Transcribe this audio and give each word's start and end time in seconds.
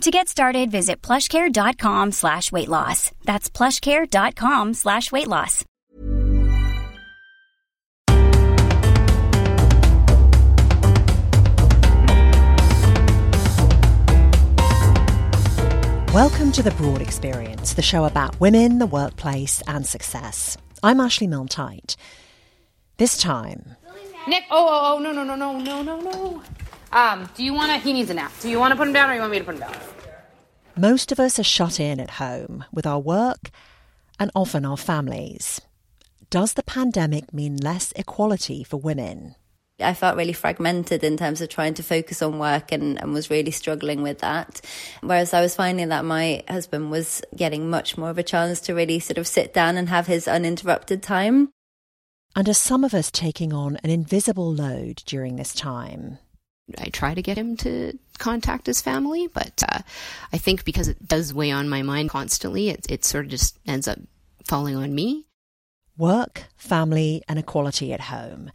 To 0.00 0.10
get 0.10 0.28
started, 0.28 0.70
visit 0.70 1.00
plushcare.com 1.00 2.12
slash 2.12 2.52
weight 2.52 2.68
loss. 2.68 3.10
That's 3.24 3.48
plushcare.com 3.48 4.74
slash 4.74 5.10
weight 5.10 5.28
loss. 5.28 5.64
Welcome 16.12 16.52
to 16.52 16.62
The 16.62 16.72
Broad 16.76 17.00
Experience, 17.00 17.74
the 17.74 17.82
show 17.82 18.04
about 18.04 18.38
women, 18.40 18.78
the 18.78 18.86
workplace, 18.86 19.62
and 19.66 19.84
success. 19.84 20.56
I'm 20.82 21.00
Ashley 21.00 21.26
milne 21.26 21.48
This 22.98 23.16
time. 23.16 23.74
Nick, 24.28 24.44
oh, 24.50 24.68
oh, 24.70 24.94
oh, 24.94 24.98
no, 25.00 25.12
no, 25.12 25.24
no, 25.24 25.34
no, 25.34 25.58
no, 25.58 25.82
no, 25.82 26.00
no. 26.00 26.42
Um, 26.94 27.28
do 27.34 27.42
you 27.42 27.52
want 27.52 27.72
to, 27.72 27.78
he 27.78 27.92
needs 27.92 28.08
a 28.08 28.14
nap. 28.14 28.32
Do 28.40 28.48
you 28.48 28.60
want 28.60 28.70
to 28.70 28.76
put 28.76 28.86
him 28.86 28.94
down 28.94 29.10
or 29.10 29.14
you 29.14 29.20
want 29.20 29.32
me 29.32 29.40
to 29.40 29.44
put 29.44 29.56
him 29.56 29.60
down? 29.62 29.76
Most 30.76 31.10
of 31.10 31.18
us 31.18 31.40
are 31.40 31.44
shut 31.44 31.80
in 31.80 31.98
at 31.98 32.10
home 32.10 32.64
with 32.72 32.86
our 32.86 33.00
work 33.00 33.50
and 34.20 34.30
often 34.34 34.64
our 34.64 34.76
families. 34.76 35.60
Does 36.30 36.54
the 36.54 36.62
pandemic 36.62 37.34
mean 37.34 37.56
less 37.56 37.92
equality 37.96 38.62
for 38.62 38.76
women? 38.76 39.34
I 39.80 39.92
felt 39.92 40.16
really 40.16 40.32
fragmented 40.32 41.02
in 41.02 41.16
terms 41.16 41.40
of 41.40 41.48
trying 41.48 41.74
to 41.74 41.82
focus 41.82 42.22
on 42.22 42.38
work 42.38 42.70
and, 42.70 43.00
and 43.00 43.12
was 43.12 43.28
really 43.28 43.50
struggling 43.50 44.02
with 44.02 44.20
that. 44.20 44.60
Whereas 45.00 45.34
I 45.34 45.40
was 45.40 45.56
finding 45.56 45.88
that 45.88 46.04
my 46.04 46.44
husband 46.48 46.92
was 46.92 47.22
getting 47.34 47.68
much 47.68 47.98
more 47.98 48.10
of 48.10 48.18
a 48.18 48.22
chance 48.22 48.60
to 48.62 48.74
really 48.74 49.00
sort 49.00 49.18
of 49.18 49.26
sit 49.26 49.52
down 49.52 49.76
and 49.76 49.88
have 49.88 50.06
his 50.06 50.28
uninterrupted 50.28 51.02
time. 51.02 51.50
And 52.36 52.48
are 52.48 52.54
some 52.54 52.84
of 52.84 52.94
us 52.94 53.10
taking 53.10 53.52
on 53.52 53.78
an 53.82 53.90
invisible 53.90 54.52
load 54.52 55.02
during 55.06 55.34
this 55.36 55.54
time? 55.54 56.18
I 56.78 56.86
try 56.86 57.14
to 57.14 57.22
get 57.22 57.36
him 57.36 57.56
to 57.58 57.98
contact 58.18 58.66
his 58.66 58.80
family, 58.80 59.28
but 59.28 59.62
uh, 59.68 59.80
I 60.32 60.38
think 60.38 60.64
because 60.64 60.88
it 60.88 61.06
does 61.06 61.34
weigh 61.34 61.50
on 61.50 61.68
my 61.68 61.82
mind 61.82 62.10
constantly, 62.10 62.70
it, 62.70 62.86
it 62.88 63.04
sort 63.04 63.26
of 63.26 63.30
just 63.30 63.58
ends 63.66 63.86
up 63.86 63.98
falling 64.44 64.76
on 64.76 64.94
me. 64.94 65.26
Work, 65.98 66.44
family, 66.56 67.22
and 67.28 67.38
equality 67.38 67.92
at 67.92 68.00
home. 68.02 68.50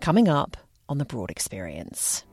Coming 0.00 0.28
up 0.28 0.56
on 0.88 0.98
the 0.98 1.04
Broad 1.04 1.30
Experience. 1.30 2.24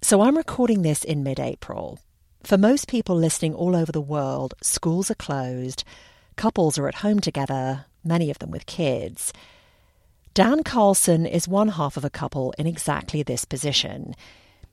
So 0.00 0.22
I'm 0.22 0.38
recording 0.38 0.80
this 0.80 1.04
in 1.04 1.22
mid 1.22 1.38
April. 1.38 1.98
For 2.42 2.56
most 2.56 2.88
people 2.88 3.14
listening 3.14 3.54
all 3.54 3.76
over 3.76 3.92
the 3.92 4.00
world, 4.00 4.54
schools 4.62 5.10
are 5.10 5.14
closed 5.14 5.84
Couples 6.38 6.78
are 6.78 6.86
at 6.86 7.02
home 7.02 7.18
together, 7.18 7.86
many 8.04 8.30
of 8.30 8.38
them 8.38 8.52
with 8.52 8.64
kids. 8.64 9.32
Dan 10.34 10.62
Carlson 10.62 11.26
is 11.26 11.48
one 11.48 11.70
half 11.70 11.96
of 11.96 12.04
a 12.04 12.10
couple 12.10 12.54
in 12.56 12.64
exactly 12.64 13.24
this 13.24 13.44
position. 13.44 14.14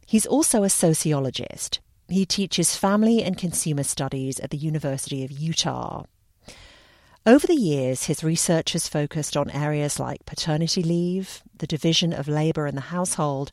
He's 0.06 0.28
also 0.28 0.62
a 0.62 0.70
sociologist. 0.70 1.80
He 2.08 2.24
teaches 2.24 2.76
family 2.76 3.24
and 3.24 3.36
consumer 3.36 3.82
studies 3.82 4.40
at 4.42 4.52
the 4.52 4.58
University 4.58 5.26
of 5.26 5.32
Utah. 5.32 6.04
Over 7.26 7.48
the 7.48 7.56
years, 7.56 8.04
his 8.04 8.24
research 8.24 8.74
has 8.74 8.88
focused 8.88 9.36
on 9.36 9.50
areas 9.50 10.00
like 10.00 10.28
paternity 10.28 10.84
leave, 10.84 11.42
the 11.58 11.66
division 11.66 12.14
of 12.14 12.28
labour 12.28 12.68
in 12.68 12.76
the 12.76 12.94
household, 12.94 13.52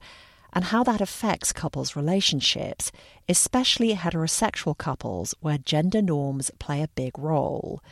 and 0.53 0.65
how 0.65 0.83
that 0.85 1.01
affects 1.01 1.53
couples' 1.53 1.97
relationships, 1.97 2.93
especially 3.29 3.95
heterosexual 3.95 4.77
couples 4.77 5.35
where 5.41 5.59
gender 5.59 6.03
norms 6.03 6.51
play 6.59 6.83
a 6.83 6.89
big 6.89 7.19
role. 7.19 7.83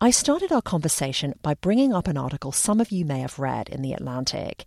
I 0.00 0.10
started 0.10 0.50
our 0.50 0.62
conversation 0.62 1.34
by 1.42 1.54
bringing 1.54 1.92
up 1.92 2.08
an 2.08 2.16
article 2.16 2.52
some 2.52 2.80
of 2.80 2.90
you 2.90 3.04
may 3.04 3.20
have 3.20 3.38
read 3.38 3.68
in 3.68 3.82
The 3.82 3.92
Atlantic. 3.92 4.64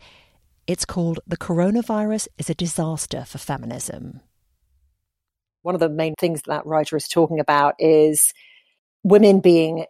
It's 0.67 0.85
called 0.85 1.19
The 1.25 1.37
Coronavirus 1.37 2.27
is 2.37 2.51
a 2.51 2.53
Disaster 2.53 3.25
for 3.25 3.39
Feminism. 3.39 4.21
One 5.63 5.73
of 5.73 5.81
the 5.81 5.89
main 5.89 6.13
things 6.19 6.43
that 6.43 6.65
writer 6.67 6.95
is 6.95 7.07
talking 7.07 7.39
about 7.39 7.75
is 7.79 8.31
women 9.03 9.39
being 9.39 9.85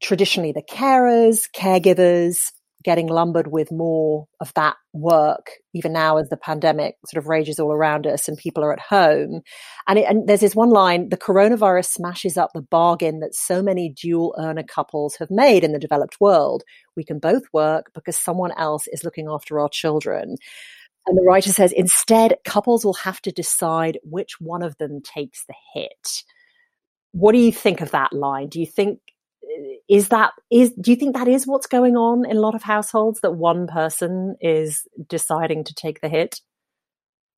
traditionally 0.00 0.52
the 0.52 0.62
carers, 0.62 1.50
caregivers, 1.50 2.52
getting 2.82 3.08
lumbered 3.08 3.48
with 3.48 3.70
more 3.70 4.26
of 4.40 4.52
that 4.54 4.76
work, 4.92 5.50
even 5.74 5.92
now 5.92 6.16
as 6.16 6.28
the 6.28 6.36
pandemic 6.36 6.96
sort 7.06 7.22
of 7.22 7.28
rages 7.28 7.60
all 7.60 7.72
around 7.72 8.06
us 8.06 8.26
and 8.26 8.38
people 8.38 8.64
are 8.64 8.72
at 8.72 8.80
home. 8.80 9.42
And, 9.86 9.98
it, 9.98 10.06
and 10.08 10.26
there's 10.26 10.40
this 10.40 10.54
one 10.54 10.70
line 10.70 11.10
the 11.10 11.16
coronavirus 11.16 11.86
smashes 11.86 12.36
up 12.36 12.50
the 12.54 12.62
bargain 12.62 13.20
that 13.20 13.34
so 13.34 13.62
many 13.62 13.90
dual 13.90 14.34
earner 14.38 14.62
couples 14.62 15.16
have 15.16 15.30
made 15.30 15.62
in 15.62 15.72
the 15.72 15.78
developed 15.78 16.20
world. 16.20 16.62
We 16.96 17.04
can 17.04 17.18
both 17.18 17.42
work 17.52 17.90
because 17.94 18.16
someone 18.16 18.52
else 18.56 18.86
is 18.88 19.04
looking 19.04 19.28
after 19.28 19.60
our 19.60 19.68
children. 19.68 20.36
And 21.06 21.18
the 21.18 21.22
writer 21.22 21.50
says 21.50 21.72
instead, 21.72 22.36
couples 22.44 22.84
will 22.84 22.94
have 22.94 23.20
to 23.22 23.32
decide 23.32 23.98
which 24.02 24.40
one 24.40 24.62
of 24.62 24.76
them 24.78 25.00
takes 25.02 25.44
the 25.46 25.54
hit. 25.74 26.24
What 27.12 27.32
do 27.32 27.38
you 27.38 27.52
think 27.52 27.80
of 27.80 27.90
that 27.90 28.12
line? 28.12 28.48
Do 28.48 28.60
you 28.60 28.66
think 28.66 29.00
is 29.90 30.08
that 30.08 30.32
is 30.50 30.72
do 30.80 30.92
you 30.92 30.96
think 30.96 31.16
that 31.16 31.26
is 31.26 31.48
what's 31.48 31.66
going 31.66 31.96
on 31.96 32.24
in 32.24 32.36
a 32.36 32.40
lot 32.40 32.54
of 32.54 32.62
households 32.62 33.20
that 33.20 33.32
one 33.32 33.66
person 33.66 34.36
is 34.40 34.86
deciding 35.08 35.64
to 35.64 35.74
take 35.74 36.00
the 36.00 36.08
hit? 36.08 36.40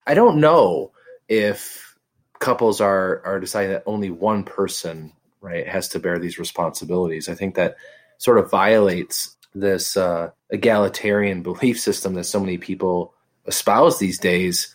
I 0.07 0.13
don't 0.13 0.39
know 0.39 0.93
if 1.29 1.97
couples 2.41 2.81
are 2.81 3.23
are 3.25 3.41
deciding 3.41 3.71
that 3.71 3.85
only 3.87 4.11
one 4.11 4.45
person 4.45 5.13
right 5.41 5.67
has 5.67 5.89
to 5.89 5.99
bear 5.99 6.19
these 6.19 6.39
responsibilities. 6.39 7.31
I 7.31 7.35
think 7.35 7.55
that 7.55 7.77
sort 8.19 8.37
of 8.37 8.51
violates 8.51 9.35
this 9.55 9.97
uh, 9.97 10.31
egalitarian 10.51 11.43
belief 11.51 11.81
system 11.81 12.15
that 12.15 12.25
so 12.25 12.39
many 12.39 12.59
people 12.59 13.15
espouse 13.47 13.99
these 13.99 14.19
days. 14.19 14.75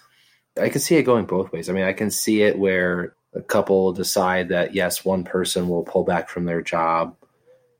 I 0.59 0.69
can 0.69 0.81
see 0.81 0.95
it 0.95 1.03
going 1.03 1.25
both 1.25 1.51
ways. 1.51 1.69
I 1.69 1.73
mean 1.73 1.83
i 1.83 1.94
can 1.94 2.09
see 2.09 2.41
it 2.41 2.57
where 2.57 3.13
a 3.35 3.41
couple 3.44 3.94
decide 3.94 4.49
that 4.49 4.73
yes 4.73 5.05
one 5.05 5.23
person 5.23 5.69
will 5.69 5.83
pull 5.83 6.03
back 6.03 6.27
from 6.27 6.45
their 6.45 6.63
job 6.63 7.15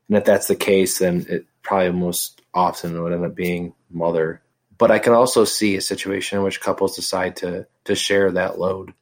and 0.08 0.16
if 0.16 0.24
that's 0.24 0.48
the 0.48 0.56
case, 0.56 0.98
then 0.98 1.26
it 1.28 1.46
probably 1.62 1.92
most 1.92 2.42
often 2.54 3.00
would 3.02 3.12
end 3.12 3.24
up 3.24 3.34
being 3.34 3.74
mother. 3.90 4.40
But 4.78 4.90
I 4.90 4.98
can 4.98 5.12
also 5.12 5.44
see 5.44 5.76
a 5.76 5.80
situation 5.80 6.38
in 6.38 6.44
which 6.44 6.60
couples 6.60 6.96
decide 6.96 7.36
to 7.36 7.66
to 7.84 7.94
share 7.94 8.30
that 8.32 8.58
load. 8.58 8.94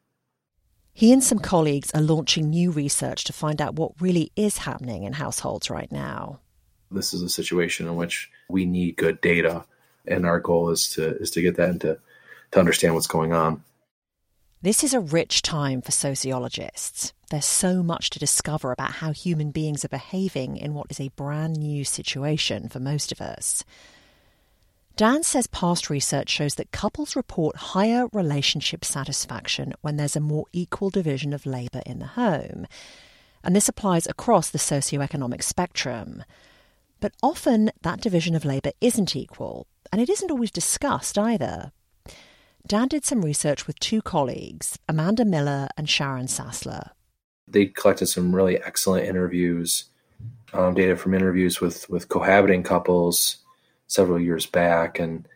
He 0.92 1.12
and 1.12 1.22
some 1.22 1.38
colleagues 1.38 1.90
are 1.92 2.00
launching 2.00 2.48
new 2.48 2.70
research 2.70 3.24
to 3.24 3.32
find 3.32 3.60
out 3.60 3.74
what 3.74 4.00
really 4.00 4.32
is 4.34 4.58
happening 4.58 5.04
in 5.04 5.12
households 5.12 5.68
right 5.68 5.92
now. 5.92 6.40
This 6.90 7.12
is 7.12 7.20
a 7.20 7.28
situation 7.28 7.86
in 7.86 7.96
which 7.96 8.30
we 8.48 8.64
need 8.64 8.96
good 8.96 9.20
data, 9.20 9.66
and 10.06 10.24
our 10.24 10.40
goal 10.40 10.70
is 10.70 10.88
to 10.90 11.16
is 11.18 11.30
to 11.32 11.42
get 11.42 11.56
that 11.56 11.68
into 11.68 11.98
to 12.52 12.58
understand 12.58 12.94
what's 12.94 13.06
going 13.06 13.32
on. 13.32 13.62
This 14.66 14.82
is 14.82 14.94
a 14.94 14.98
rich 14.98 15.42
time 15.42 15.80
for 15.80 15.92
sociologists. 15.92 17.12
There's 17.30 17.44
so 17.44 17.84
much 17.84 18.10
to 18.10 18.18
discover 18.18 18.72
about 18.72 18.94
how 18.94 19.12
human 19.12 19.52
beings 19.52 19.84
are 19.84 19.88
behaving 19.88 20.56
in 20.56 20.74
what 20.74 20.88
is 20.90 20.98
a 20.98 21.10
brand 21.10 21.56
new 21.56 21.84
situation 21.84 22.68
for 22.68 22.80
most 22.80 23.12
of 23.12 23.20
us. 23.20 23.62
Dan 24.96 25.22
says 25.22 25.46
past 25.46 25.88
research 25.88 26.30
shows 26.30 26.56
that 26.56 26.72
couples 26.72 27.14
report 27.14 27.54
higher 27.54 28.08
relationship 28.12 28.84
satisfaction 28.84 29.72
when 29.82 29.98
there's 29.98 30.16
a 30.16 30.20
more 30.20 30.46
equal 30.52 30.90
division 30.90 31.32
of 31.32 31.46
labour 31.46 31.82
in 31.86 32.00
the 32.00 32.06
home. 32.06 32.66
And 33.44 33.54
this 33.54 33.68
applies 33.68 34.08
across 34.08 34.50
the 34.50 34.58
socioeconomic 34.58 35.44
spectrum. 35.44 36.24
But 36.98 37.12
often 37.22 37.70
that 37.82 38.00
division 38.00 38.34
of 38.34 38.44
labour 38.44 38.72
isn't 38.80 39.14
equal, 39.14 39.68
and 39.92 40.00
it 40.00 40.10
isn't 40.10 40.32
always 40.32 40.50
discussed 40.50 41.16
either. 41.16 41.70
Dan 42.66 42.88
did 42.88 43.04
some 43.04 43.22
research 43.22 43.66
with 43.66 43.78
two 43.78 44.02
colleagues, 44.02 44.78
Amanda 44.88 45.24
Miller 45.24 45.68
and 45.76 45.88
Sharon 45.88 46.26
Sassler, 46.26 46.90
they 47.48 47.66
collected 47.66 48.06
some 48.06 48.34
really 48.34 48.60
excellent 48.62 49.06
interviews, 49.06 49.84
um, 50.52 50.74
data 50.74 50.96
from 50.96 51.14
interviews 51.14 51.60
with 51.60 51.88
with 51.88 52.08
cohabiting 52.08 52.62
couples 52.62 53.38
several 53.86 54.20
years 54.20 54.46
back, 54.46 54.98
and 54.98 55.28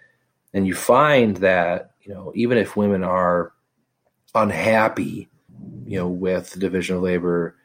and 0.53 0.67
you 0.67 0.75
find 0.75 1.37
that 1.39 1.93
you 2.03 2.13
know 2.13 2.33
even 2.35 2.59
if 2.59 2.77
women 2.77 3.05
are 3.05 3.53
unhappy, 4.35 5.29
you 5.85 5.99
know, 5.99 6.09
with 6.09 6.51
the 6.51 6.61
division 6.61 6.97
of 6.97 7.03
labor, 7.03 7.57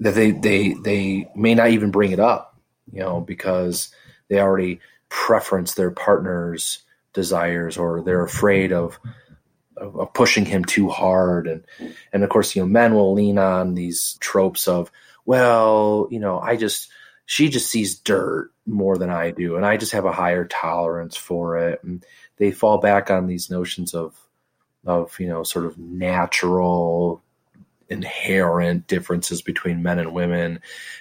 that 0.00 0.14
they 0.14 0.30
they 0.30 0.74
they 0.84 1.28
may 1.34 1.54
not 1.54 1.70
even 1.70 1.90
bring 1.90 2.12
it 2.12 2.20
up, 2.20 2.58
you 2.90 3.00
know, 3.00 3.20
because 3.20 3.94
they 4.28 4.40
already 4.40 4.80
preference 5.08 5.74
their 5.74 5.90
partner's 5.90 6.82
desires 7.14 7.78
or 7.78 8.02
they're 8.02 8.24
afraid 8.24 8.72
of 8.72 8.98
of, 9.76 9.96
of 9.96 10.12
pushing 10.12 10.44
him 10.44 10.64
too 10.64 10.88
hard, 10.88 11.46
and 11.46 11.64
and 12.12 12.22
of 12.22 12.30
course, 12.30 12.54
you 12.54 12.62
know, 12.62 12.68
men 12.68 12.94
will 12.94 13.14
lean 13.14 13.38
on 13.38 13.74
these 13.74 14.16
tropes 14.20 14.68
of, 14.68 14.90
well, 15.24 16.08
you 16.10 16.20
know, 16.20 16.38
I 16.38 16.56
just 16.56 16.90
she 17.26 17.48
just 17.48 17.70
sees 17.70 17.98
dirt 17.98 18.50
more 18.66 18.98
than 18.98 19.10
I 19.10 19.30
do, 19.30 19.56
and 19.56 19.64
I 19.64 19.76
just 19.76 19.92
have 19.92 20.04
a 20.04 20.12
higher 20.12 20.44
tolerance 20.44 21.16
for 21.16 21.58
it, 21.58 21.82
and 21.82 22.04
they 22.36 22.50
fall 22.50 22.78
back 22.78 23.10
on 23.10 23.26
these 23.26 23.50
notions 23.50 23.94
of 23.94 24.18
of 24.86 25.18
you 25.18 25.28
know 25.28 25.42
sort 25.42 25.64
of 25.66 25.78
natural 25.78 27.22
inherent 27.90 28.86
differences 28.86 29.42
between 29.42 29.82
men 29.82 29.98
and 29.98 30.14
women 30.14 30.58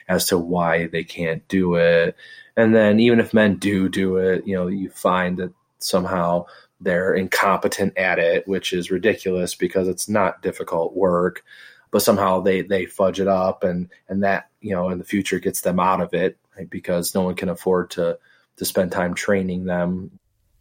as 0.08 0.28
to 0.28 0.38
why 0.38 0.88
they 0.88 1.04
can't 1.04 1.48
do 1.48 1.76
it. 1.76 2.16
And 2.58 2.76
then 2.76 3.00
even 3.00 3.20
if 3.20 3.34
men 3.34 3.56
do 3.56 3.90
do 3.90 4.18
it 4.18 4.46
you 4.46 4.56
know 4.56 4.68
you 4.68 4.90
find 4.90 5.38
that 5.38 5.54
somehow 5.84 6.46
they're 6.82 7.14
incompetent 7.14 7.98
at 7.98 8.20
it 8.20 8.48
which 8.48 8.74
is 8.74 8.92
ridiculous 8.92 9.56
because 9.56 9.88
it's 9.88 10.10
not 10.10 10.42
difficult 10.42 10.96
work 10.96 11.44
but 11.92 12.02
somehow 12.02 12.40
they 12.40 12.62
they 12.62 12.86
fudge 12.86 13.20
it 13.20 13.28
up 13.28 13.64
and 13.64 13.90
and 14.10 14.24
that 14.24 14.50
you 14.62 14.74
know 14.74 14.90
in 14.90 14.98
the 14.98 15.04
future 15.04 15.40
gets 15.40 15.62
them 15.62 15.80
out 15.80 16.02
of 16.02 16.14
it 16.14 16.38
right? 16.58 16.70
because 16.70 17.16
no 17.16 17.22
one 17.22 17.36
can 17.36 17.50
afford 17.50 17.90
to 17.90 18.18
to 18.56 18.66
spend 18.66 18.92
time 18.92 19.14
training 19.14 19.66
them 19.66 20.12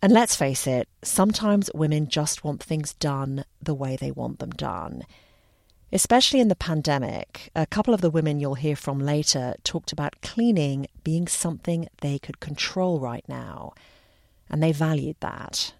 and 0.05 0.13
let's 0.13 0.35
face 0.35 0.67
it, 0.67 0.89
sometimes 1.03 1.71
women 1.73 2.09
just 2.09 2.43
want 2.43 2.61
things 2.61 2.93
done 2.95 3.45
the 3.63 3.73
way 3.73 3.95
they 3.95 4.11
want 4.11 4.41
them 4.41 4.51
done. 4.51 5.05
Especially 5.93 6.41
in 6.41 6.49
the 6.49 6.57
pandemic, 6.57 7.51
a 7.55 7.67
couple 7.67 7.95
of 7.95 8.01
the 8.01 8.11
women 8.11 8.41
you'll 8.41 8.57
hear 8.57 8.75
from 8.75 8.99
later 8.99 9.55
talked 9.63 9.93
about 9.93 10.21
cleaning 10.21 10.89
being 11.05 11.29
something 11.29 11.87
they 12.01 12.19
could 12.19 12.41
control 12.41 12.99
right 12.99 13.25
now. 13.29 13.75
And 14.53 14.63
they 14.63 14.73
valued 14.73 15.17
that. 15.21 15.73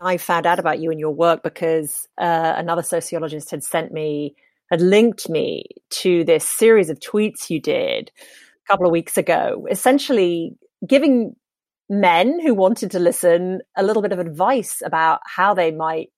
I 0.00 0.16
found 0.18 0.46
out 0.46 0.58
about 0.58 0.78
you 0.78 0.90
and 0.90 1.00
your 1.00 1.14
work 1.14 1.42
because 1.42 2.06
uh, 2.18 2.54
another 2.56 2.82
sociologist 2.82 3.50
had 3.50 3.64
sent 3.64 3.92
me, 3.92 4.36
had 4.70 4.80
linked 4.80 5.28
me 5.28 5.64
to 5.90 6.24
this 6.24 6.48
series 6.48 6.90
of 6.90 7.00
tweets 7.00 7.50
you 7.50 7.60
did 7.60 8.12
a 8.18 8.72
couple 8.72 8.86
of 8.86 8.92
weeks 8.92 9.16
ago, 9.16 9.66
essentially 9.70 10.56
giving 10.86 11.34
men 11.88 12.38
who 12.40 12.54
wanted 12.54 12.90
to 12.92 12.98
listen 12.98 13.60
a 13.76 13.82
little 13.82 14.02
bit 14.02 14.12
of 14.12 14.18
advice 14.18 14.82
about 14.84 15.20
how 15.24 15.54
they 15.54 15.70
might 15.70 16.10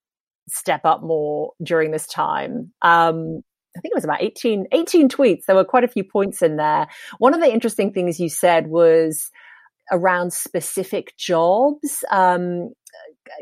step 0.49 0.85
up 0.85 1.03
more 1.03 1.53
during 1.63 1.93
this 1.93 2.07
time. 2.07 2.73
Um, 2.83 3.43
I 3.77 3.81
think 3.81 3.93
it 3.93 3.97
was 3.97 4.05
about 4.05 4.23
18, 4.23 4.67
18 4.73 5.09
tweets. 5.09 5.45
There 5.47 5.55
were 5.55 5.65
quite 5.65 5.85
a 5.85 5.89
few 5.89 6.03
points 6.03 6.43
in 6.43 6.57
there. 6.57 6.89
One 7.19 7.35
of 7.35 7.41
the 7.41 7.53
interesting 7.53 7.93
things 7.93 8.19
you 8.19 8.29
said 8.29 8.67
was 8.67 9.31
around 9.91 10.33
specific 10.33 11.17
jobs. 11.17 12.05
Um, 12.11 12.73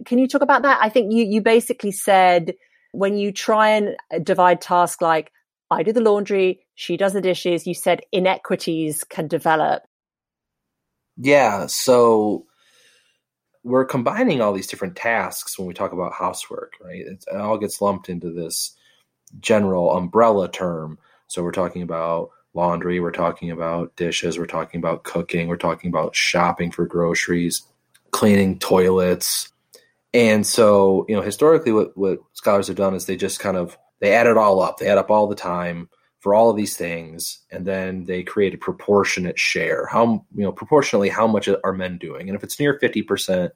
can 0.05 0.19
you 0.19 0.29
talk 0.29 0.43
about 0.43 0.62
that? 0.62 0.79
I 0.81 0.89
think 0.89 1.12
you, 1.12 1.25
you 1.25 1.41
basically 1.41 1.93
said 1.93 2.55
when 2.93 3.17
you 3.17 3.33
try 3.33 3.71
and 3.71 3.97
divide 4.25 4.61
tasks 4.61 5.03
like 5.03 5.31
I 5.71 5.83
do 5.83 5.93
the 5.93 6.00
laundry, 6.00 6.67
she 6.75 6.97
does 6.97 7.12
the 7.12 7.21
dishes, 7.21 7.67
you 7.67 7.75
said 7.75 8.00
inequities 8.12 9.05
can 9.05 9.29
develop. 9.29 9.83
Yeah. 11.17 11.67
So 11.67 12.47
we're 13.65 13.85
combining 13.85 14.41
all 14.41 14.53
these 14.53 14.67
different 14.67 14.97
tasks 14.97 15.59
when 15.59 15.69
we 15.69 15.75
talk 15.75 15.93
about 15.93 16.15
housework, 16.15 16.75
right? 16.81 17.05
It 17.05 17.25
all 17.35 17.59
gets 17.59 17.83
lumped 17.83 18.09
into 18.09 18.33
this 18.33 18.75
general 19.41 19.95
umbrella 19.97 20.50
term. 20.50 20.99
So 21.27 21.43
we're 21.43 21.53
talking 21.53 21.83
about 21.83 22.31
laundry, 22.58 23.00
we're 23.00 23.12
talking 23.12 23.50
about 23.50 23.94
dishes, 23.96 24.38
we're 24.38 24.46
talking 24.46 24.78
about 24.78 25.05
cooking, 25.05 25.49
we're 25.49 25.56
talking 25.56 25.88
about 25.88 26.16
shopping 26.16 26.70
for 26.70 26.87
groceries, 26.87 27.62
cleaning 28.10 28.58
toilets. 28.58 29.50
And 30.12 30.46
so, 30.46 31.06
you 31.08 31.14
know, 31.14 31.22
historically 31.22 31.72
what, 31.72 31.96
what 31.96 32.19
scholars 32.32 32.66
have 32.66 32.76
done 32.76 32.94
is 32.94 33.06
they 33.06 33.16
just 33.16 33.40
kind 33.40 33.56
of 33.56 33.78
they 34.00 34.14
add 34.14 34.26
it 34.26 34.37
all 34.37 34.60
up. 34.60 34.78
They 34.78 34.88
add 34.88 34.99
up 34.99 35.10
all 35.10 35.26
the 35.26 35.34
time 35.34 35.88
for 36.20 36.34
all 36.34 36.50
of 36.50 36.56
these 36.56 36.76
things 36.76 37.40
and 37.50 37.64
then 37.66 38.05
they 38.05 38.22
create 38.22 38.55
a 38.55 38.58
proportionate 38.58 39.38
share 39.38 39.87
how 39.87 40.25
you 40.34 40.43
know 40.43 40.52
proportionally 40.52 41.08
how 41.08 41.26
much 41.26 41.49
are 41.62 41.72
men 41.72 41.96
doing 41.99 42.28
and 42.28 42.37
if 42.37 42.43
it's 42.43 42.58
near 42.58 42.78
50% 42.78 43.50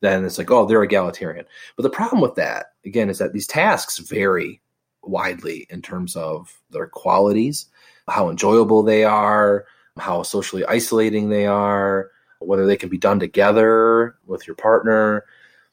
then 0.00 0.24
it's 0.24 0.38
like 0.38 0.50
oh 0.50 0.66
they're 0.66 0.82
egalitarian 0.82 1.44
but 1.76 1.82
the 1.82 1.90
problem 1.90 2.20
with 2.20 2.34
that 2.34 2.66
again 2.84 3.08
is 3.08 3.18
that 3.18 3.32
these 3.32 3.46
tasks 3.46 3.98
vary 3.98 4.60
widely 5.02 5.66
in 5.70 5.82
terms 5.82 6.16
of 6.16 6.60
their 6.70 6.88
qualities 6.88 7.66
how 8.08 8.30
enjoyable 8.30 8.82
they 8.82 9.04
are 9.04 9.64
how 9.98 10.22
socially 10.22 10.64
isolating 10.66 11.28
they 11.28 11.46
are 11.46 12.10
whether 12.40 12.66
they 12.66 12.76
can 12.76 12.88
be 12.88 12.98
done 12.98 13.18
together 13.18 14.16
with 14.26 14.46
your 14.46 14.56
partner 14.56 15.24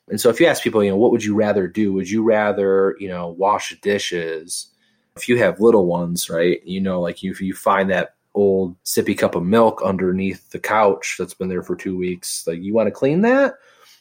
and 0.10 0.20
so 0.20 0.30
if 0.30 0.40
you 0.40 0.46
ask 0.46 0.64
people 0.64 0.84
you 0.84 0.90
know 0.90 0.98
what 0.98 1.12
would 1.12 1.24
you 1.24 1.36
rather 1.36 1.68
do 1.68 1.92
would 1.94 2.10
you 2.10 2.24
rather 2.24 2.96
you 3.00 3.10
know 3.10 3.30
wash 3.30 3.78
dishes 3.82 4.72
if 5.16 5.28
you 5.28 5.38
have 5.38 5.60
little 5.60 5.86
ones, 5.86 6.30
right, 6.30 6.66
you 6.66 6.82
know, 6.82 7.02
like 7.02 7.24
if 7.24 7.42
you 7.42 7.54
find 7.54 7.90
that 7.90 8.16
old 8.34 8.82
sippy 8.84 9.18
cup 9.18 9.36
of 9.36 9.44
milk 9.44 9.82
underneath 9.84 10.50
the 10.52 10.60
couch 10.60 11.16
that's 11.20 11.34
been 11.34 11.50
there 11.50 11.64
for 11.64 11.76
two 11.76 11.98
weeks, 11.98 12.46
like 12.48 12.62
you 12.62 12.74
want 12.74 12.88
to 12.88 12.92
clean 12.92 13.22
that? 13.22 13.56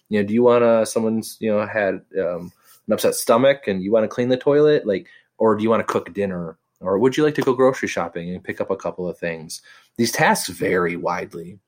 You 0.08 0.20
know, 0.20 0.26
do 0.26 0.34
you 0.34 0.42
want 0.42 0.62
to, 0.62 0.86
someone's, 0.86 1.36
you 1.40 1.50
know, 1.50 1.66
had 1.66 2.00
um, 2.18 2.52
an 2.86 2.92
upset 2.92 3.14
stomach 3.14 3.66
and 3.66 3.82
you 3.82 3.92
want 3.92 4.04
to 4.04 4.08
clean 4.08 4.28
the 4.28 4.36
toilet? 4.36 4.86
Like, 4.86 5.08
or 5.38 5.56
do 5.56 5.62
you 5.62 5.70
want 5.70 5.86
to 5.86 5.92
cook 5.92 6.12
dinner? 6.12 6.56
Or 6.80 6.98
would 6.98 7.16
you 7.16 7.24
like 7.24 7.34
to 7.34 7.42
go 7.42 7.52
grocery 7.52 7.88
shopping 7.88 8.30
and 8.30 8.42
pick 8.42 8.60
up 8.60 8.70
a 8.70 8.76
couple 8.76 9.08
of 9.08 9.18
things? 9.18 9.60
These 9.96 10.12
tasks 10.12 10.48
vary 10.48 10.96
widely. 10.96 11.58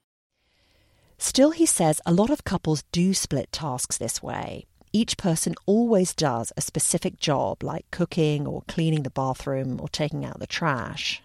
Still, 1.18 1.50
he 1.50 1.66
says 1.66 2.00
a 2.04 2.12
lot 2.12 2.30
of 2.30 2.44
couples 2.44 2.84
do 2.90 3.14
split 3.14 3.52
tasks 3.52 3.98
this 3.98 4.22
way 4.22 4.66
each 4.92 5.16
person 5.16 5.54
always 5.66 6.14
does 6.14 6.52
a 6.56 6.60
specific 6.60 7.18
job, 7.18 7.62
like 7.62 7.90
cooking 7.90 8.46
or 8.46 8.62
cleaning 8.68 9.02
the 9.02 9.10
bathroom 9.10 9.80
or 9.80 9.88
taking 9.88 10.24
out 10.24 10.38
the 10.38 10.46
trash. 10.46 11.22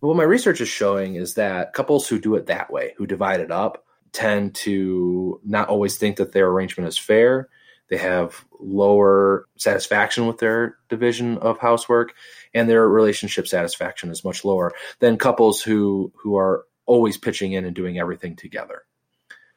What 0.00 0.16
my 0.16 0.24
research 0.24 0.60
is 0.60 0.68
showing 0.68 1.14
is 1.14 1.34
that 1.34 1.74
couples 1.74 2.08
who 2.08 2.18
do 2.18 2.34
it 2.34 2.46
that 2.46 2.72
way, 2.72 2.94
who 2.96 3.06
divide 3.06 3.40
it 3.40 3.52
up, 3.52 3.84
tend 4.12 4.54
to 4.54 5.40
not 5.44 5.68
always 5.68 5.96
think 5.96 6.16
that 6.16 6.32
their 6.32 6.48
arrangement 6.48 6.88
is 6.88 6.98
fair. 6.98 7.48
They 7.88 7.98
have 7.98 8.44
lower 8.58 9.46
satisfaction 9.58 10.26
with 10.26 10.38
their 10.38 10.76
division 10.88 11.38
of 11.38 11.58
housework, 11.58 12.14
and 12.54 12.68
their 12.68 12.88
relationship 12.88 13.48
satisfaction 13.48 14.10
is 14.10 14.24
much 14.24 14.44
lower 14.44 14.72
than 14.98 15.16
couples 15.16 15.62
who 15.62 16.12
who 16.16 16.36
are 16.36 16.64
always 16.86 17.16
pitching 17.16 17.52
in 17.52 17.64
and 17.64 17.74
doing 17.74 17.98
everything 17.98 18.36
together. 18.36 18.82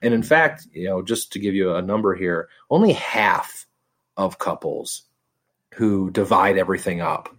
And 0.02 0.14
in 0.14 0.24
fact, 0.24 0.68
you 0.72 0.88
know, 0.88 1.02
just 1.02 1.34
to 1.34 1.40
give 1.40 1.56
you 1.56 1.74
a 1.74 1.82
number 1.82 2.16
here, 2.16 2.50
only 2.70 2.94
half 2.94 3.66
of 4.18 4.38
couples 4.40 5.04
who 5.74 6.12
divide 6.12 6.58
everything 6.58 7.02
up, 7.02 7.36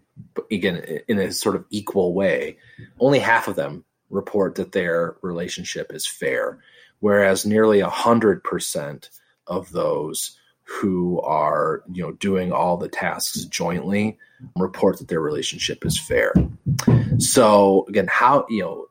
again, 0.51 1.01
in 1.09 1.19
a 1.19 1.33
sort 1.33 1.57
of 1.57 1.65
equal 1.71 2.15
way, 2.15 2.59
only 2.99 3.19
half 3.19 3.49
of 3.49 3.57
them 3.57 3.85
report 4.11 4.57
that 4.57 4.73
their 4.73 5.17
relationship 5.23 5.93
is 5.93 6.07
fair, 6.07 6.59
whereas 7.01 7.47
nearly 7.47 7.81
a 7.81 7.89
hundred 7.89 8.43
percent 8.45 9.11
of 9.47 9.71
those 9.73 10.39
who 10.67 11.21
are 11.23 11.83
you 11.93 12.03
know 12.03 12.13
doing 12.13 12.53
all 12.53 12.77
the 12.77 12.89
tasks 12.89 13.45
jointly 13.45 14.19
report 14.57 14.99
that 14.99 15.09
their 15.09 15.21
relationship 15.21 15.87
is 15.87 15.99
fair 15.99 16.33
so 17.19 17.87
again 17.89 18.07
how 18.11 18.45
you 18.49 18.63
know 18.63 18.87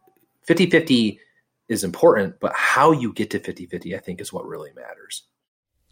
50 0.46 0.70
50 0.70 1.20
is 1.68 1.84
important, 1.84 2.40
but 2.40 2.54
how 2.56 2.92
you 2.92 3.12
get 3.14 3.32
to 3.32 3.40
50 3.40 3.66
50, 3.66 3.96
I 3.96 4.00
think, 4.00 4.22
is 4.22 4.32
what 4.32 4.46
really 4.46 4.72
matters. 4.76 5.24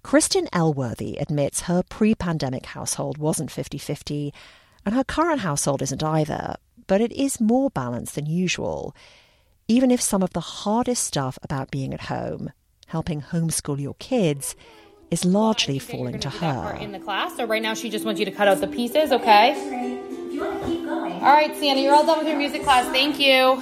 Kristen 0.04 0.48
Elworthy 0.48 1.20
admits 1.20 1.62
her 1.62 1.84
pre 1.84 2.13
pandemic 2.13 2.68
household 2.68 3.18
wasn't 3.18 3.52
50 3.52 3.78
50, 3.78 4.34
and 4.86 4.96
her 4.96 5.04
current 5.04 5.42
household 5.42 5.82
isn't 5.82 6.04
either, 6.04 6.56
but 6.88 7.02
it 7.02 7.12
is 7.13 7.42
more 7.42 7.70
balanced 7.70 8.16
than 8.16 8.25
usual. 8.25 8.96
Even 9.68 9.92
if 9.92 10.02
some 10.02 10.22
of 10.22 10.34
the 10.34 10.42
hardest 10.42 11.04
stuff 11.04 11.40
about 11.42 11.72
being 11.72 11.94
at 11.94 12.02
home, 12.02 12.52
helping 12.88 13.22
homeschool 13.22 13.80
your 13.80 13.96
kids, 13.96 14.56
is 15.12 15.25
largely 15.25 15.79
falling 15.79 16.19
to 16.19 16.29
her. 16.29 16.77
In 16.79 16.91
the 16.91 17.00
class, 17.00 17.36
so 17.38 17.45
right 17.45 17.62
now 17.62 17.74
she 17.74 17.89
just 17.89 18.05
wants 18.05 18.19
you 18.19 18.25
to 18.25 18.31
cut 18.31 18.48
out 18.48 18.62
the 18.62 18.67
pieces, 18.67 19.12
okay? 19.12 19.53
All 20.39 21.33
right, 21.33 21.55
Sienna, 21.55 21.81
you're 21.81 21.93
all 21.93 22.05
done 22.05 22.19
with 22.19 22.27
your 22.27 22.38
music 22.38 22.63
class. 22.63 22.86
Thank 22.88 23.19
you. 23.19 23.60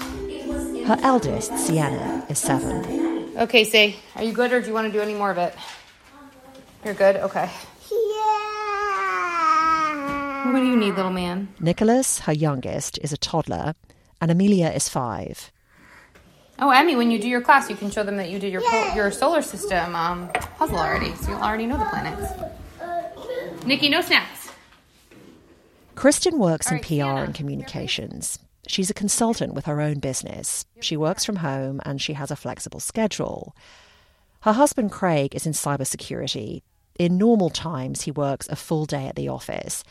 Her 0.85 0.97
eldest, 1.01 1.57
Sienna, 1.57 2.25
is 2.29 2.39
seven. 2.39 3.37
Okay, 3.37 3.63
say, 3.63 3.95
are 4.15 4.23
you 4.23 4.33
good 4.33 4.51
or 4.51 4.61
do 4.61 4.67
you 4.67 4.73
want 4.73 4.87
to 4.87 4.93
do 4.93 4.99
any 5.01 5.13
more 5.13 5.31
of 5.31 5.37
it? 5.37 5.53
You're 6.83 6.95
good? 6.95 7.17
Okay. 7.17 7.49
Yeah. 7.91 8.51
What 10.51 10.59
do 10.59 10.65
you 10.65 10.75
need, 10.75 10.95
little 10.95 11.11
man? 11.11 11.49
Nicholas, 11.59 12.19
her 12.21 12.33
youngest, 12.33 12.97
is 13.03 13.13
a 13.13 13.17
toddler, 13.17 13.75
and 14.19 14.31
Amelia 14.31 14.69
is 14.69 14.89
five. 14.89 15.51
Oh, 16.63 16.69
Emmy, 16.69 16.95
when 16.95 17.09
you 17.09 17.17
do 17.17 17.27
your 17.27 17.41
class, 17.41 17.71
you 17.71 17.75
can 17.75 17.89
show 17.89 18.03
them 18.03 18.17
that 18.17 18.29
you 18.29 18.37
did 18.37 18.51
your 18.53 18.61
po- 18.61 18.93
your 18.93 19.09
solar 19.09 19.41
system 19.41 19.95
um, 19.95 20.29
puzzle 20.57 20.77
already, 20.77 21.13
so 21.15 21.31
you'll 21.31 21.41
already 21.41 21.65
know 21.65 21.79
the 21.79 21.85
planets. 21.85 22.31
Nikki, 23.65 23.89
no 23.89 24.01
snacks. 24.01 24.51
Kristen 25.95 26.37
works 26.37 26.71
in 26.71 26.79
PR 26.79 27.23
and 27.23 27.33
communications. 27.33 28.37
She's 28.67 28.91
a 28.91 28.93
consultant 28.93 29.55
with 29.55 29.65
her 29.65 29.81
own 29.81 29.99
business. 29.99 30.65
She 30.79 30.95
works 30.95 31.25
from 31.25 31.37
home 31.37 31.81
and 31.83 31.99
she 31.99 32.13
has 32.13 32.29
a 32.29 32.35
flexible 32.35 32.79
schedule. 32.79 33.55
Her 34.41 34.53
husband, 34.53 34.91
Craig, 34.91 35.35
is 35.35 35.47
in 35.47 35.53
cybersecurity. 35.53 36.61
In 36.97 37.17
normal 37.17 37.49
times, 37.49 38.03
he 38.03 38.11
works 38.11 38.47
a 38.49 38.55
full 38.55 38.85
day 38.85 39.07
at 39.07 39.15
the 39.15 39.29
office. 39.29 39.83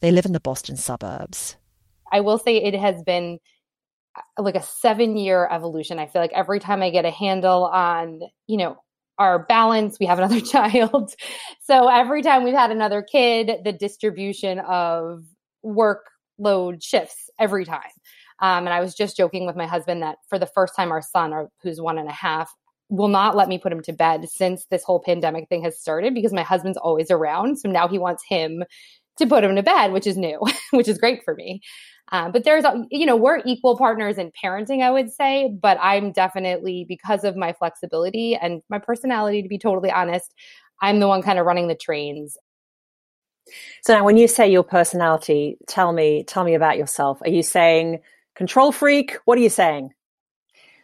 They 0.00 0.10
live 0.10 0.26
in 0.26 0.32
the 0.32 0.40
Boston 0.40 0.76
suburbs. 0.76 1.56
I 2.12 2.20
will 2.20 2.38
say 2.38 2.56
it 2.56 2.74
has 2.74 3.02
been 3.02 3.38
like 4.38 4.54
a 4.54 4.62
seven 4.62 5.16
year 5.16 5.48
evolution. 5.50 5.98
I 5.98 6.06
feel 6.06 6.22
like 6.22 6.32
every 6.34 6.60
time 6.60 6.82
I 6.82 6.90
get 6.90 7.04
a 7.04 7.10
handle 7.10 7.64
on, 7.64 8.20
you 8.46 8.56
know, 8.56 8.76
our 9.18 9.44
balance, 9.46 9.98
we 9.98 10.06
have 10.06 10.18
another 10.18 10.40
child. 10.52 11.14
So 11.62 11.88
every 11.88 12.22
time 12.22 12.44
we've 12.44 12.54
had 12.54 12.70
another 12.70 13.02
kid, 13.02 13.50
the 13.64 13.72
distribution 13.72 14.60
of 14.60 15.24
workload 15.64 16.82
shifts 16.82 17.30
every 17.38 17.64
time. 17.64 17.80
Um, 18.40 18.66
and 18.66 18.70
I 18.70 18.80
was 18.80 18.94
just 18.94 19.16
joking 19.16 19.46
with 19.46 19.56
my 19.56 19.66
husband 19.66 20.02
that 20.02 20.18
for 20.28 20.38
the 20.38 20.46
first 20.46 20.76
time, 20.76 20.92
our 20.92 21.02
son, 21.02 21.48
who's 21.62 21.80
one 21.80 21.98
and 21.98 22.08
a 22.08 22.12
half, 22.12 22.52
will 22.88 23.08
not 23.08 23.34
let 23.34 23.48
me 23.48 23.58
put 23.58 23.72
him 23.72 23.82
to 23.82 23.92
bed 23.92 24.28
since 24.28 24.66
this 24.66 24.84
whole 24.84 25.00
pandemic 25.00 25.48
thing 25.48 25.62
has 25.64 25.80
started 25.80 26.14
because 26.14 26.32
my 26.32 26.42
husband's 26.42 26.78
always 26.78 27.10
around. 27.10 27.58
So 27.58 27.68
now 27.68 27.88
he 27.88 27.98
wants 27.98 28.22
him 28.28 28.62
to 29.18 29.26
put 29.26 29.42
him 29.42 29.56
to 29.56 29.62
bed, 29.62 29.92
which 29.92 30.06
is 30.06 30.16
new, 30.16 30.40
which 30.70 30.88
is 30.88 30.98
great 30.98 31.24
for 31.24 31.34
me. 31.34 31.62
Um, 32.12 32.30
but 32.30 32.44
there's, 32.44 32.64
you 32.90 33.04
know, 33.04 33.16
we're 33.16 33.42
equal 33.44 33.76
partners 33.76 34.16
in 34.16 34.30
parenting, 34.30 34.82
I 34.82 34.90
would 34.90 35.12
say, 35.12 35.52
but 35.60 35.76
I'm 35.80 36.12
definitely, 36.12 36.84
because 36.88 37.24
of 37.24 37.36
my 37.36 37.52
flexibility 37.52 38.36
and 38.36 38.62
my 38.68 38.78
personality, 38.78 39.42
to 39.42 39.48
be 39.48 39.58
totally 39.58 39.90
honest, 39.90 40.32
I'm 40.80 41.00
the 41.00 41.08
one 41.08 41.22
kind 41.22 41.38
of 41.38 41.46
running 41.46 41.68
the 41.68 41.74
trains. 41.74 42.36
So 43.82 43.94
now 43.94 44.04
when 44.04 44.16
you 44.16 44.28
say 44.28 44.50
your 44.50 44.62
personality, 44.62 45.56
tell 45.66 45.92
me, 45.92 46.24
tell 46.24 46.44
me 46.44 46.54
about 46.54 46.76
yourself. 46.76 47.20
Are 47.22 47.30
you 47.30 47.42
saying 47.42 48.00
control 48.34 48.72
freak? 48.72 49.16
What 49.24 49.38
are 49.38 49.42
you 49.42 49.50
saying? 49.50 49.90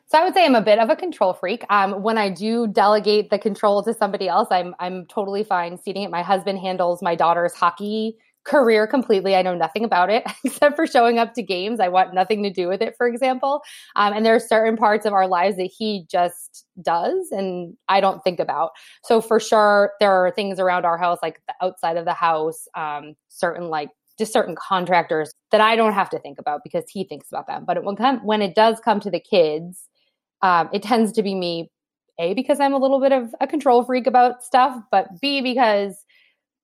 So 0.07 0.19
I 0.19 0.25
would 0.25 0.35
say 0.35 0.45
I'm 0.45 0.55
a 0.55 0.61
bit 0.61 0.79
of 0.79 0.91
a 0.91 0.97
control 0.97 1.33
freak. 1.33 1.65
Um, 1.71 2.03
when 2.03 2.19
I 2.19 2.29
do 2.29 2.67
delegate 2.67 3.31
the 3.31 3.39
control 3.39 3.83
to 3.85 3.95
somebody 3.95 4.29
else, 4.29 4.49
I'm 4.51 4.75
I'm 4.79 5.07
totally 5.07 5.43
fine 5.43 5.79
seating 5.79 6.03
it. 6.03 6.11
My 6.11 6.23
husband 6.23 6.59
handles 6.59 7.01
my 7.01 7.15
daughter's 7.15 7.55
hockey 7.55 8.19
career 8.45 8.87
completely. 8.87 9.37
I 9.37 9.43
know 9.43 9.55
nothing 9.55 9.85
about 9.85 10.11
it 10.11 10.25
except 10.45 10.77
for 10.77 10.87
showing 10.87 11.19
up 11.19 11.35
to 11.35 11.43
games. 11.43 11.81
I 11.81 11.89
want 11.89 12.15
nothing 12.15 12.43
to 12.43 12.51
do 12.51 12.69
with 12.69 12.83
it, 12.83 12.95
for 12.97 13.07
example. 13.07 13.63
Um, 13.97 14.13
and 14.13 14.27
there 14.27 14.35
are 14.35 14.41
certain 14.41 14.77
parts 14.77 15.07
of 15.07 15.13
our 15.13 15.29
lives 15.29 15.57
that 15.57 15.71
he 15.77 16.07
just 16.11 16.67
does 16.83 17.31
and 17.31 17.77
I 17.89 18.01
don't 18.01 18.23
think 18.25 18.41
about. 18.41 18.71
So 19.05 19.21
for 19.21 19.39
sure, 19.39 19.93
there 20.01 20.13
are 20.13 20.31
things 20.31 20.59
around 20.59 20.85
our 20.85 20.99
house, 20.99 21.19
like 21.23 21.41
the 21.47 21.55
outside 21.63 21.97
of 21.97 22.05
the 22.05 22.15
house, 22.15 22.67
um, 22.77 23.15
certain 23.29 23.69
like 23.69 23.91
just 24.19 24.33
certain 24.33 24.55
contractors 24.57 25.33
that 25.51 25.61
I 25.61 25.75
don't 25.77 25.95
have 25.95 26.11
to 26.11 26.19
think 26.19 26.39
about 26.39 26.61
because 26.63 26.85
he 26.89 27.05
thinks 27.05 27.29
about 27.31 27.47
them. 27.47 27.65
But 27.67 27.79
it, 27.79 27.85
when 27.85 27.97
come, 27.97 28.19
when 28.25 28.43
it 28.43 28.55
does 28.55 28.79
come 28.81 29.01
to 29.01 29.11
the 29.11 29.21
kids, 29.21 29.89
um, 30.43 30.69
it 30.73 30.83
tends 30.83 31.13
to 31.13 31.23
be 31.23 31.35
me. 31.35 31.71
A 32.19 32.35
because 32.35 32.61
I'm 32.61 32.75
a 32.75 32.79
little 32.79 33.01
bit 33.01 33.11
of 33.11 33.35
a 33.41 33.47
control 33.47 33.83
freak 33.85 34.07
about 34.07 34.45
stuff, 34.45 34.77
but 34.91 35.09
B 35.23 35.41
because 35.41 36.05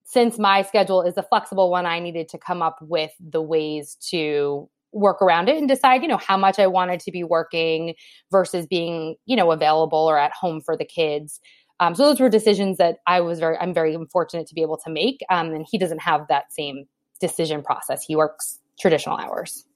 since 0.09 0.39
my 0.39 0.63
schedule 0.63 1.03
is 1.03 1.19
a 1.19 1.23
flexible 1.23 1.71
one, 1.71 1.85
I 1.85 2.01
needed 2.01 2.31
to 2.31 2.39
come 2.39 2.63
up 2.63 2.79
with 2.81 3.11
the 3.21 3.43
ways 3.43 3.99
to 4.09 4.67
work 4.91 5.21
around 5.21 5.51
it 5.51 5.59
and 5.59 5.69
decide, 5.69 6.01
you 6.01 6.09
know, 6.09 6.17
how 6.17 6.39
much 6.39 6.59
I 6.59 6.67
wanted 6.67 7.01
to 7.01 7.13
be 7.13 7.25
working 7.25 7.95
versus 8.33 8.67
being, 8.67 9.17
you 9.27 9.37
know, 9.37 9.53
available 9.53 9.99
or 9.99 10.19
at 10.19 10.33
home 10.33 10.63
for 10.65 10.79
the 10.79 10.87
kids. 10.87 11.41
Um, 11.79 11.95
so 11.95 12.05
those 12.05 12.21
were 12.21 12.31
decisions 12.31 12.79
that 12.79 12.97
I 13.07 13.21
was 13.21 13.39
very, 13.39 13.59
I'm 13.59 13.75
very 13.75 13.99
fortunate 14.11 14.47
to 14.47 14.55
be 14.55 14.63
able 14.63 14.79
to 14.79 14.91
make. 14.91 15.21
Um, 15.29 15.49
and 15.51 15.67
he 15.71 15.77
doesn't 15.77 16.01
have 16.01 16.23
that 16.31 16.55
same 16.55 16.87
decision 17.21 17.63
process. 17.63 18.03
He 18.03 18.17
works 18.17 18.61
traditional 18.81 19.19
hours. 19.19 19.67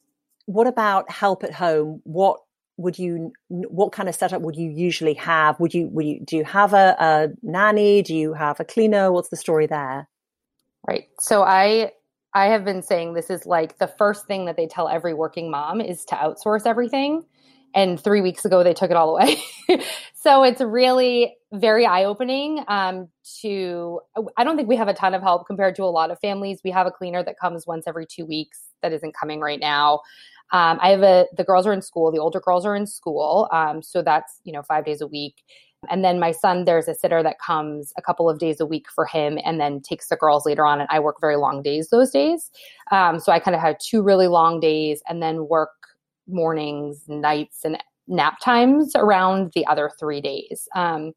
What 0.47 0.67
about 0.67 1.11
help 1.11 1.45
at 1.45 1.53
home? 1.53 2.01
What 2.05 2.39
would 2.79 2.99
you 2.99 3.33
what 3.49 3.93
kind 3.93 4.09
of 4.09 4.15
setup 4.15 4.41
would 4.41 4.57
you 4.57 4.71
usually 4.71 5.13
have 5.13 5.61
would 5.61 5.75
you 5.75 5.89
would 5.89 6.07
you 6.07 6.21
do 6.25 6.39
you 6.39 6.45
have 6.45 6.73
a, 6.73 6.97
a 6.99 7.29
nanny 7.43 8.01
do 8.01 8.17
you 8.17 8.33
have 8.33 8.59
a 8.61 8.65
cleaner 8.65 9.13
what's 9.13 9.29
the 9.29 9.37
story 9.37 9.67
there 9.67 10.09
Right. 10.87 11.09
So 11.21 11.43
I 11.43 11.93
I 12.35 12.47
have 12.47 12.65
been 12.65 12.83
saying 12.83 13.15
this 13.15 13.31
is 13.31 13.47
like 13.47 13.79
the 13.79 13.87
first 13.87 14.27
thing 14.27 14.47
that 14.47 14.57
they 14.57 14.67
tell 14.67 14.89
every 14.89 15.15
working 15.15 15.51
mom 15.51 15.81
is 15.81 16.05
to 16.07 16.15
outsource 16.15 16.67
everything. 16.67 17.25
And 17.75 17.99
three 17.99 18.21
weeks 18.21 18.45
ago, 18.45 18.63
they 18.63 18.75
took 18.75 18.91
it 18.91 18.97
all 18.97 19.17
away. 19.17 19.43
so 20.15 20.43
it's 20.43 20.61
really 20.61 21.37
very 21.53 21.87
eye 21.87 22.05
opening. 22.05 22.65
Um, 22.69 23.09
to 23.41 24.01
I 24.37 24.45
don't 24.45 24.57
think 24.57 24.69
we 24.69 24.77
have 24.77 24.89
a 24.89 24.95
ton 24.95 25.15
of 25.15 25.23
help 25.23 25.47
compared 25.47 25.75
to 25.77 25.85
a 25.85 25.87
lot 25.87 26.11
of 26.11 26.19
families. 26.21 26.61
We 26.65 26.71
have 26.71 26.87
a 26.87 26.91
cleaner 26.91 27.23
that 27.23 27.39
comes 27.39 27.67
once 27.67 27.85
every 27.87 28.07
two 28.07 28.27
weeks 28.27 28.61
that 28.83 28.93
isn't 28.93 29.15
coming 29.15 29.41
right 29.41 29.61
now. 29.61 30.01
Um, 30.53 30.79
I 30.83 30.91
have 30.91 31.03
a 31.03 31.27
the 31.37 31.45
girls 31.45 31.67
are 31.67 31.73
in 31.73 31.81
school. 31.81 32.13
The 32.13 32.19
older 32.19 32.41
girls 32.41 32.67
are 32.67 32.77
in 32.77 32.87
school, 32.87 33.49
um, 33.53 33.83
so 33.83 34.03
that's 34.03 34.41
you 34.45 34.53
know 34.53 34.63
five 34.63 34.85
days 34.85 35.01
a 35.01 35.07
week. 35.07 35.43
And 35.91 36.05
then 36.05 36.21
my 36.21 36.33
son, 36.33 36.65
there's 36.65 36.89
a 36.89 36.95
sitter 36.95 37.23
that 37.23 37.39
comes 37.45 37.93
a 37.99 38.03
couple 38.03 38.31
of 38.31 38.39
days 38.39 38.61
a 38.61 38.67
week 38.67 38.87
for 38.95 39.05
him 39.05 39.39
and 39.45 39.61
then 39.61 39.81
takes 39.81 40.09
the 40.09 40.17
girls 40.17 40.47
later 40.47 40.65
on. 40.65 40.81
And 40.81 40.89
I 40.91 41.01
work 41.01 41.17
very 41.21 41.37
long 41.37 41.63
days 41.63 41.91
those 41.91 42.11
days. 42.11 42.51
Um, 42.91 43.19
so 43.19 43.33
I 43.33 43.39
kind 43.39 43.55
of 43.55 43.61
have 43.61 43.79
two 43.79 44.03
really 44.03 44.29
long 44.29 44.61
days 44.61 45.03
and 45.09 45.23
then 45.23 45.49
work 45.49 45.71
mornings, 46.29 47.05
nights, 47.09 47.61
and 47.65 47.83
nap 48.07 48.39
times 48.41 48.93
around 48.95 49.53
the 49.55 49.67
other 49.67 49.91
three 49.99 50.21
days. 50.21 50.69
Um, 50.75 51.13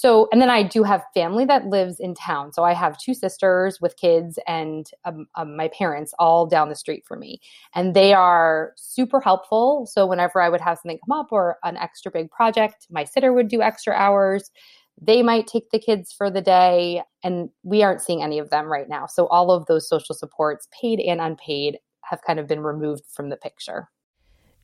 so, 0.00 0.28
and 0.32 0.40
then 0.40 0.48
I 0.48 0.62
do 0.62 0.82
have 0.82 1.04
family 1.12 1.44
that 1.44 1.66
lives 1.66 2.00
in 2.00 2.14
town. 2.14 2.54
So 2.54 2.64
I 2.64 2.72
have 2.72 2.96
two 2.96 3.12
sisters 3.12 3.82
with 3.82 3.98
kids 3.98 4.38
and 4.48 4.86
um, 5.04 5.26
um, 5.34 5.58
my 5.58 5.68
parents 5.68 6.14
all 6.18 6.46
down 6.46 6.70
the 6.70 6.74
street 6.74 7.04
from 7.06 7.20
me. 7.20 7.38
And 7.74 7.92
they 7.92 8.14
are 8.14 8.72
super 8.78 9.20
helpful. 9.20 9.84
So 9.84 10.06
whenever 10.06 10.40
I 10.40 10.48
would 10.48 10.62
have 10.62 10.78
something 10.78 10.98
come 11.06 11.20
up 11.20 11.26
or 11.30 11.58
an 11.64 11.76
extra 11.76 12.10
big 12.10 12.30
project, 12.30 12.86
my 12.88 13.04
sitter 13.04 13.34
would 13.34 13.48
do 13.48 13.60
extra 13.60 13.92
hours. 13.92 14.50
They 14.98 15.22
might 15.22 15.46
take 15.46 15.68
the 15.68 15.78
kids 15.78 16.14
for 16.14 16.30
the 16.30 16.40
day. 16.40 17.02
And 17.22 17.50
we 17.62 17.82
aren't 17.82 18.00
seeing 18.00 18.22
any 18.22 18.38
of 18.38 18.48
them 18.48 18.72
right 18.72 18.88
now. 18.88 19.04
So 19.04 19.26
all 19.26 19.50
of 19.50 19.66
those 19.66 19.86
social 19.86 20.14
supports, 20.14 20.66
paid 20.80 20.98
and 21.00 21.20
unpaid, 21.20 21.76
have 22.04 22.22
kind 22.26 22.38
of 22.38 22.46
been 22.46 22.62
removed 22.62 23.02
from 23.14 23.28
the 23.28 23.36
picture. 23.36 23.90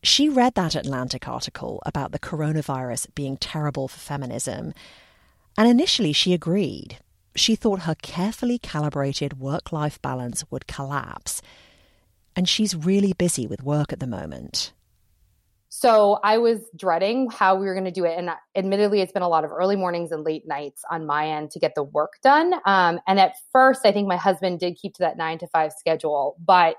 She 0.03 0.31
read 0.31 0.55
that 0.55 0.75
Atlantic 0.75 1.29
article 1.29 1.83
about 1.85 2.13
the 2.13 2.19
coronavirus 2.19 3.15
being 3.15 3.37
terrible 3.37 3.87
for 3.87 3.99
feminism 3.99 4.73
and 5.57 5.69
initially, 5.69 6.13
she 6.13 6.33
agreed. 6.35 6.99
She 7.35 7.55
thought 7.55 7.81
her 7.81 7.95
carefully 7.95 8.59
calibrated 8.59 9.39
work 9.39 9.73
life 9.73 10.01
balance 10.01 10.45
would 10.51 10.67
collapse. 10.67 11.43
And 12.35 12.49
she's 12.49 12.75
really 12.75 13.13
busy 13.13 13.47
with 13.47 13.63
work 13.63 13.93
at 13.93 14.01
the 14.01 14.07
moment. 14.07 14.73
So 15.69 16.21
I 16.25 16.39
was 16.39 16.61
dreading 16.75 17.29
how 17.31 17.57
we 17.57 17.67
were 17.67 17.75
going 17.75 17.85
to 17.85 17.91
do 17.91 18.05
it. 18.05 18.17
And 18.17 18.31
admittedly, 18.55 19.01
it's 19.01 19.13
been 19.13 19.23
a 19.23 19.29
lot 19.29 19.45
of 19.45 19.51
early 19.51 19.77
mornings 19.77 20.11
and 20.11 20.25
late 20.25 20.47
nights 20.47 20.83
on 20.91 21.05
my 21.05 21.29
end 21.29 21.51
to 21.51 21.59
get 21.59 21.75
the 21.75 21.83
work 21.83 22.15
done. 22.23 22.55
Um, 22.65 22.99
and 23.07 23.21
at 23.21 23.35
first, 23.53 23.85
I 23.85 23.93
think 23.93 24.09
my 24.09 24.17
husband 24.17 24.61
did 24.61 24.77
keep 24.77 24.95
to 24.95 25.01
that 25.01 25.19
nine 25.19 25.39
to 25.39 25.47
five 25.49 25.73
schedule. 25.73 26.37
But 26.43 26.77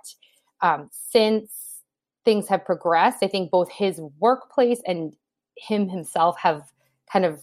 um, 0.62 0.90
since 0.92 1.84
things 2.26 2.48
have 2.48 2.66
progressed, 2.66 3.20
I 3.22 3.28
think 3.28 3.52
both 3.52 3.70
his 3.72 4.02
workplace 4.20 4.82
and 4.88 5.16
him 5.56 5.90
himself 5.90 6.38
have 6.40 6.64
kind 7.12 7.26
of 7.26 7.42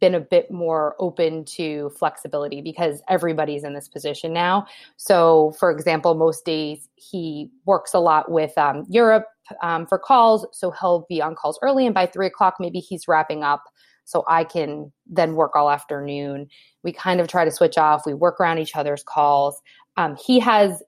been 0.00 0.14
a 0.14 0.20
bit 0.20 0.50
more 0.50 0.94
open 0.98 1.44
to 1.44 1.90
flexibility 1.98 2.60
because 2.60 3.02
everybody's 3.08 3.64
in 3.64 3.74
this 3.74 3.88
position 3.88 4.32
now. 4.32 4.66
So, 4.96 5.54
for 5.58 5.70
example, 5.70 6.14
most 6.14 6.44
days 6.44 6.88
he 6.96 7.50
works 7.64 7.94
a 7.94 7.98
lot 7.98 8.30
with 8.30 8.56
um, 8.58 8.84
Europe 8.88 9.26
um, 9.62 9.86
for 9.86 9.98
calls. 9.98 10.46
So 10.52 10.70
he'll 10.70 11.06
be 11.08 11.22
on 11.22 11.34
calls 11.34 11.58
early, 11.62 11.86
and 11.86 11.94
by 11.94 12.06
three 12.06 12.26
o'clock, 12.26 12.56
maybe 12.60 12.80
he's 12.80 13.08
wrapping 13.08 13.42
up. 13.42 13.64
So 14.04 14.24
I 14.26 14.44
can 14.44 14.90
then 15.06 15.34
work 15.34 15.54
all 15.54 15.70
afternoon. 15.70 16.48
We 16.82 16.92
kind 16.92 17.20
of 17.20 17.28
try 17.28 17.44
to 17.44 17.50
switch 17.50 17.76
off. 17.76 18.06
We 18.06 18.14
work 18.14 18.40
around 18.40 18.58
each 18.58 18.74
other's 18.74 19.02
calls. 19.02 19.60
Um, 19.98 20.16
he 20.16 20.38
has 20.40 20.82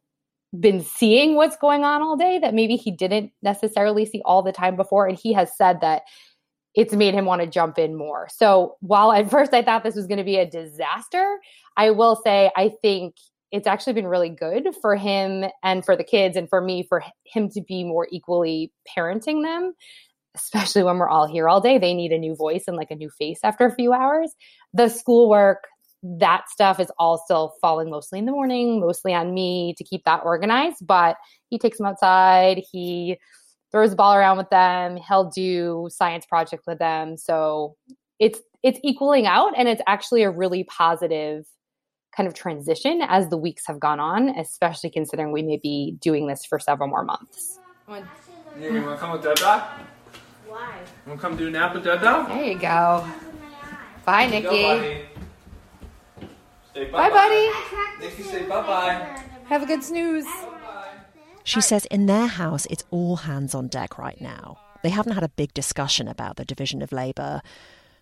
been 0.59 0.83
seeing 0.83 1.37
what's 1.37 1.57
going 1.57 1.85
on 1.85 2.03
all 2.03 2.17
day 2.17 2.39
that 2.39 2.55
maybe 2.55 2.77
he 2.77 2.91
didn't 2.91 3.31
necessarily 3.43 4.05
see 4.05 4.23
all 4.25 4.43
the 4.43 4.53
time 4.53 4.75
before. 4.75 5.07
And 5.07 5.19
he 5.19 5.33
has 5.33 5.57
said 5.57 5.81
that 5.81 6.03
it's 6.75 6.95
made 6.95 7.15
him 7.15 7.25
want 7.25 7.43
to 7.43 7.47
jump 7.47 7.79
in 7.79 7.97
more. 7.97 8.29
So 8.35 8.77
while 8.81 9.13
at 9.13 9.31
first 9.31 9.53
I 9.53 9.63
thought 9.63 9.85
this 9.85 9.97
was 9.97 10.07
going 10.07 10.19
to 10.19 10.25
be 10.25 10.37
a 10.37 10.49
disaster, 10.49 11.39
I 11.77 11.91
will 11.91 12.17
say 12.17 12.51
I 12.57 12.73
think 12.83 13.15
it's 13.53 13.67
actually 13.67 13.95
been 13.95 14.07
really 14.07 14.29
good 14.29 14.69
for 14.81 14.95
him 14.97 15.45
and 15.63 15.85
for 15.85 15.97
the 15.97 16.05
kids 16.05 16.37
and 16.37 16.49
for 16.49 16.61
me 16.61 16.85
for 16.89 17.03
him 17.25 17.49
to 17.51 17.61
be 17.61 17.85
more 17.85 18.07
equally 18.11 18.73
parenting 18.97 19.43
them 19.43 19.75
especially 20.37 20.83
when 20.83 20.99
we're 20.99 21.09
all 21.09 21.27
here 21.27 21.49
all 21.49 21.61
day 21.61 21.79
they 21.79 21.95
need 21.95 22.13
a 22.13 22.19
new 22.19 22.35
voice 22.35 22.65
and 22.67 22.77
like 22.77 22.91
a 22.91 22.97
new 22.97 23.11
face 23.11 23.41
after 23.43 23.67
a 23.67 23.75
few 23.75 23.93
hours 23.93 24.33
the 24.73 24.89
schoolwork 24.89 25.65
that 26.03 26.49
stuff 26.49 26.81
is 26.81 26.91
all 26.99 27.19
still 27.19 27.53
falling 27.61 27.91
mostly 27.91 28.19
in 28.19 28.27
the 28.27 28.33
morning 28.33 28.81
mostly 28.81 29.13
on 29.13 29.35
me 29.35 29.75
to 29.77 29.85
keep 29.85 30.05
that 30.05 30.23
organized 30.25 30.87
but 30.87 31.17
he 31.49 31.59
takes 31.59 31.79
them 31.79 31.87
outside 31.87 32.63
he 32.71 33.19
throws 33.71 33.91
the 33.91 33.97
ball 33.97 34.15
around 34.15 34.37
with 34.37 34.51
them. 34.51 34.97
He'll 34.97 35.31
do 35.31 35.89
science 35.91 36.27
project 36.27 36.65
with 36.67 36.79
them. 36.79 37.17
So 37.17 37.77
it's 38.19 38.41
it's 38.63 38.79
equaling 38.83 39.27
out 39.27 39.55
and 39.57 39.69
it's 39.69 39.83
actually 39.87 40.23
a 40.23 40.31
really 40.31 40.65
positive 40.65 41.47
kind 42.15 42.27
of 42.27 42.35
transition 42.35 43.01
as 43.03 43.29
the 43.29 43.37
weeks 43.37 43.67
have 43.67 43.81
gone 43.81 44.01
on, 44.01 44.31
especially 44.31 44.91
considering 44.91 45.33
we 45.33 45.43
may 45.43 45.57
be 45.57 45.97
doing 46.01 46.27
this 46.27 46.45
for 46.45 46.59
several 46.59 46.89
more 46.89 47.05
months. 47.05 47.59
Yeah, 47.89 48.03
you 48.59 48.83
want 48.83 48.97
to 48.97 48.97
come 48.99 49.13
with 49.13 49.23
Dada? 49.23 49.71
Why? 50.47 50.81
You 51.07 51.11
want 51.11 51.21
to 51.21 51.27
come 51.27 51.37
do 51.37 51.47
a 51.47 51.51
nap 51.51 51.75
with 51.75 51.85
Dada? 51.85 52.27
There 52.29 52.45
you 52.45 52.59
go. 52.59 53.07
Bye, 54.05 54.27
Nikki. 54.27 55.07
Go, 56.75 56.87
bye, 56.91 56.91
bye, 56.91 57.11
buddy. 57.11 57.51
Nikki, 58.01 58.23
say 58.23 58.43
bye 58.43 58.63
bye. 58.63 59.23
Have 59.47 59.63
a 59.63 59.67
good 59.67 59.83
snooze. 59.83 60.27
She 61.45 61.61
says 61.61 61.87
in 61.87 62.07
their 62.07 62.27
house, 62.27 62.67
it's 62.67 62.85
all 62.91 63.17
hands 63.17 63.55
on 63.55 63.69
deck 63.69 63.99
right 63.99 64.21
now. 64.21 64.59
They 64.83 64.91
haven't 64.91 65.15
had 65.15 65.23
a 65.23 65.29
big 65.29 65.53
discussion 65.55 66.09
about 66.09 66.37
the 66.37 66.45
division 66.45 66.83
of 66.83 66.93
labour. 66.93 67.43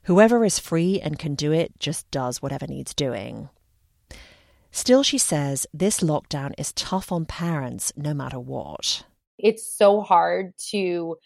Whoever 0.04 0.44
is 0.44 0.58
free 0.58 1.00
and 1.00 1.18
can 1.18 1.34
do 1.34 1.52
it 1.52 1.78
just 1.78 2.10
does 2.10 2.42
whatever 2.42 2.66
needs 2.66 2.94
doing. 2.94 3.48
Still, 4.70 5.02
she 5.02 5.18
says 5.18 5.66
this 5.72 6.00
lockdown 6.00 6.52
is 6.58 6.72
tough 6.72 7.10
on 7.10 7.24
parents 7.24 7.92
no 7.96 8.14
matter 8.14 8.38
what. 8.38 9.04
It's 9.38 9.76
so 9.76 10.02
hard 10.02 10.52
to 10.70 11.16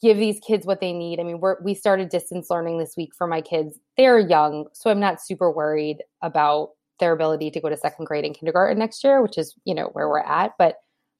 give 0.00 0.16
these 0.16 0.40
kids 0.40 0.64
what 0.64 0.80
they 0.80 0.92
need. 0.92 1.20
I 1.20 1.24
mean, 1.24 1.40
we're, 1.40 1.60
we 1.62 1.74
started 1.74 2.08
distance 2.08 2.48
learning 2.50 2.78
this 2.78 2.94
week 2.96 3.10
for 3.16 3.26
my 3.26 3.40
kids. 3.40 3.78
They're 3.96 4.18
young, 4.18 4.66
so 4.72 4.90
I'm 4.90 5.00
not 5.00 5.20
super 5.20 5.50
worried 5.50 5.98
about 6.22 6.70
their 7.00 7.12
ability 7.12 7.50
to 7.52 7.60
go 7.60 7.68
to 7.68 7.76
second 7.76 8.06
grade 8.06 8.24
and 8.24 8.36
kindergarten 8.36 8.78
next 8.78 9.04
year, 9.04 9.22
which 9.22 9.38
is, 9.38 9.54
you 9.64 9.74
know, 9.74 9.90
where 9.92 10.08
we're 10.08 10.20
at. 10.20 10.52
But 10.58 10.76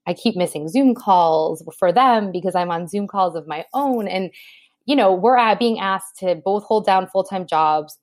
I 0.09 0.15
keep 0.15 0.37
missing 0.37 0.69
Zoom 0.69 0.95
calls 0.95 1.63
for 1.79 1.93
them 1.93 2.33
because 2.33 2.55
I'm 2.55 2.71
on 2.71 2.89
Zoom 2.89 3.07
calls 3.07 3.37
of 3.37 3.47
my 3.47 3.67
own. 3.75 4.09
And, 4.09 4.31
you 4.87 4.97
know, 4.97 5.13
we're 5.13 5.55
being 5.57 5.79
asked 5.79 6.17
to 6.21 6.35
both 6.35 6.65
hold 6.65 6.87
down 6.87 7.09
full 7.09 7.25
time 7.25 7.47
jobs, 7.47 7.99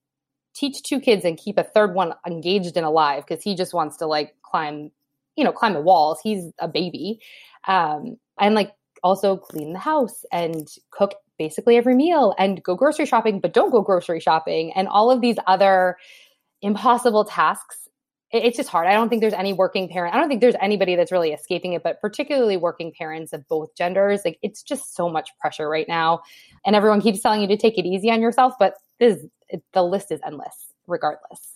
teach 0.53 0.83
two 0.83 0.99
kids, 0.99 1.25
and 1.25 1.35
keep 1.35 1.57
a 1.57 1.63
third 1.63 1.95
one 1.95 2.13
engaged 2.27 2.77
and 2.77 2.85
alive 2.85 3.25
because 3.27 3.43
he 3.43 3.55
just 3.55 3.73
wants 3.73 3.97
to 3.97 4.05
like 4.05 4.35
climb, 4.43 4.91
you 5.35 5.43
know, 5.43 5.51
climb 5.51 5.73
the 5.73 5.81
walls. 5.81 6.19
He's 6.23 6.51
a 6.59 6.67
baby. 6.67 7.19
Um, 7.67 8.17
and 8.39 8.53
like 8.53 8.73
also 9.01 9.35
clean 9.35 9.73
the 9.73 9.79
house 9.79 10.23
and 10.31 10.67
cook 10.91 11.15
basically 11.39 11.75
every 11.75 11.95
meal 11.95 12.35
and 12.37 12.61
go 12.61 12.75
grocery 12.75 13.07
shopping, 13.07 13.39
but 13.39 13.51
don't 13.51 13.71
go 13.71 13.81
grocery 13.81 14.19
shopping 14.19 14.71
and 14.73 14.87
all 14.87 15.09
of 15.09 15.21
these 15.21 15.37
other 15.47 15.97
impossible 16.61 17.25
tasks 17.25 17.84
it's 18.35 18.57
just 18.57 18.69
hard. 18.69 18.87
I 18.87 18.93
don't 18.93 19.09
think 19.09 19.21
there's 19.21 19.33
any 19.33 19.53
working 19.53 19.87
parent. 19.87 20.13
I 20.13 20.19
don't 20.19 20.27
think 20.27 20.41
there's 20.41 20.55
anybody 20.61 20.95
that's 20.95 21.11
really 21.11 21.31
escaping 21.31 21.73
it, 21.73 21.83
but 21.83 22.01
particularly 22.01 22.57
working 22.57 22.91
parents 22.91 23.33
of 23.33 23.47
both 23.47 23.75
genders. 23.75 24.21
Like 24.25 24.39
it's 24.41 24.61
just 24.61 24.95
so 24.95 25.09
much 25.09 25.29
pressure 25.39 25.69
right 25.69 25.87
now. 25.87 26.21
And 26.65 26.75
everyone 26.75 27.01
keeps 27.01 27.21
telling 27.21 27.41
you 27.41 27.47
to 27.47 27.57
take 27.57 27.77
it 27.77 27.85
easy 27.85 28.11
on 28.11 28.21
yourself, 28.21 28.53
but 28.59 28.75
this 28.99 29.25
the 29.73 29.83
list 29.83 30.11
is 30.11 30.19
endless 30.25 30.73
regardless. 30.87 31.55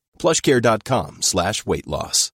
plushcare.com 0.21 1.21
slash 1.21 1.65
weight 1.65 1.87
loss. 1.87 2.31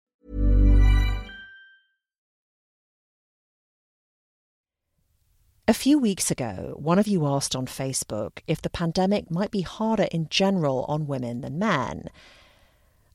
A 5.69 5.73
few 5.73 5.99
weeks 5.99 6.31
ago, 6.31 6.75
one 6.77 6.97
of 6.97 7.07
you 7.07 7.25
asked 7.27 7.53
on 7.53 7.65
Facebook 7.65 8.39
if 8.47 8.61
the 8.61 8.69
pandemic 8.69 9.29
might 9.29 9.51
be 9.51 9.61
harder 9.61 10.07
in 10.11 10.27
general 10.29 10.85
on 10.87 11.07
women 11.07 11.41
than 11.41 11.59
men. 11.59 12.07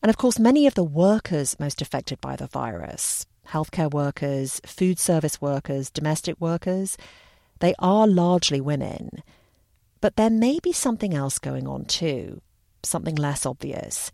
And 0.03 0.11
of 0.11 0.18
course, 0.18 0.38
many 0.38 0.66
of 0.66 0.75
the 0.75 0.85
workers 0.85 1.59
most 1.59 1.81
affected 1.81 2.20
by 2.20 2.37
the 2.37 2.47
virus, 2.47 3.25
healthcare 3.49 3.90
workers, 3.90 4.61
food 4.66 4.99
service 4.99 5.40
workers, 5.40 5.88
domestic 5.88 6.38
workers, 6.40 6.99
they 7.61 7.75
are 7.79 8.07
largely 8.07 8.61
women. 8.61 9.23
But 10.03 10.16
there 10.16 10.29
may 10.29 10.59
be 10.62 10.73
something 10.73 11.14
else 11.14 11.38
going 11.38 11.66
on 11.66 11.87
too, 11.87 12.42
something 12.83 13.14
less 13.14 13.47
obvious. 13.47 14.11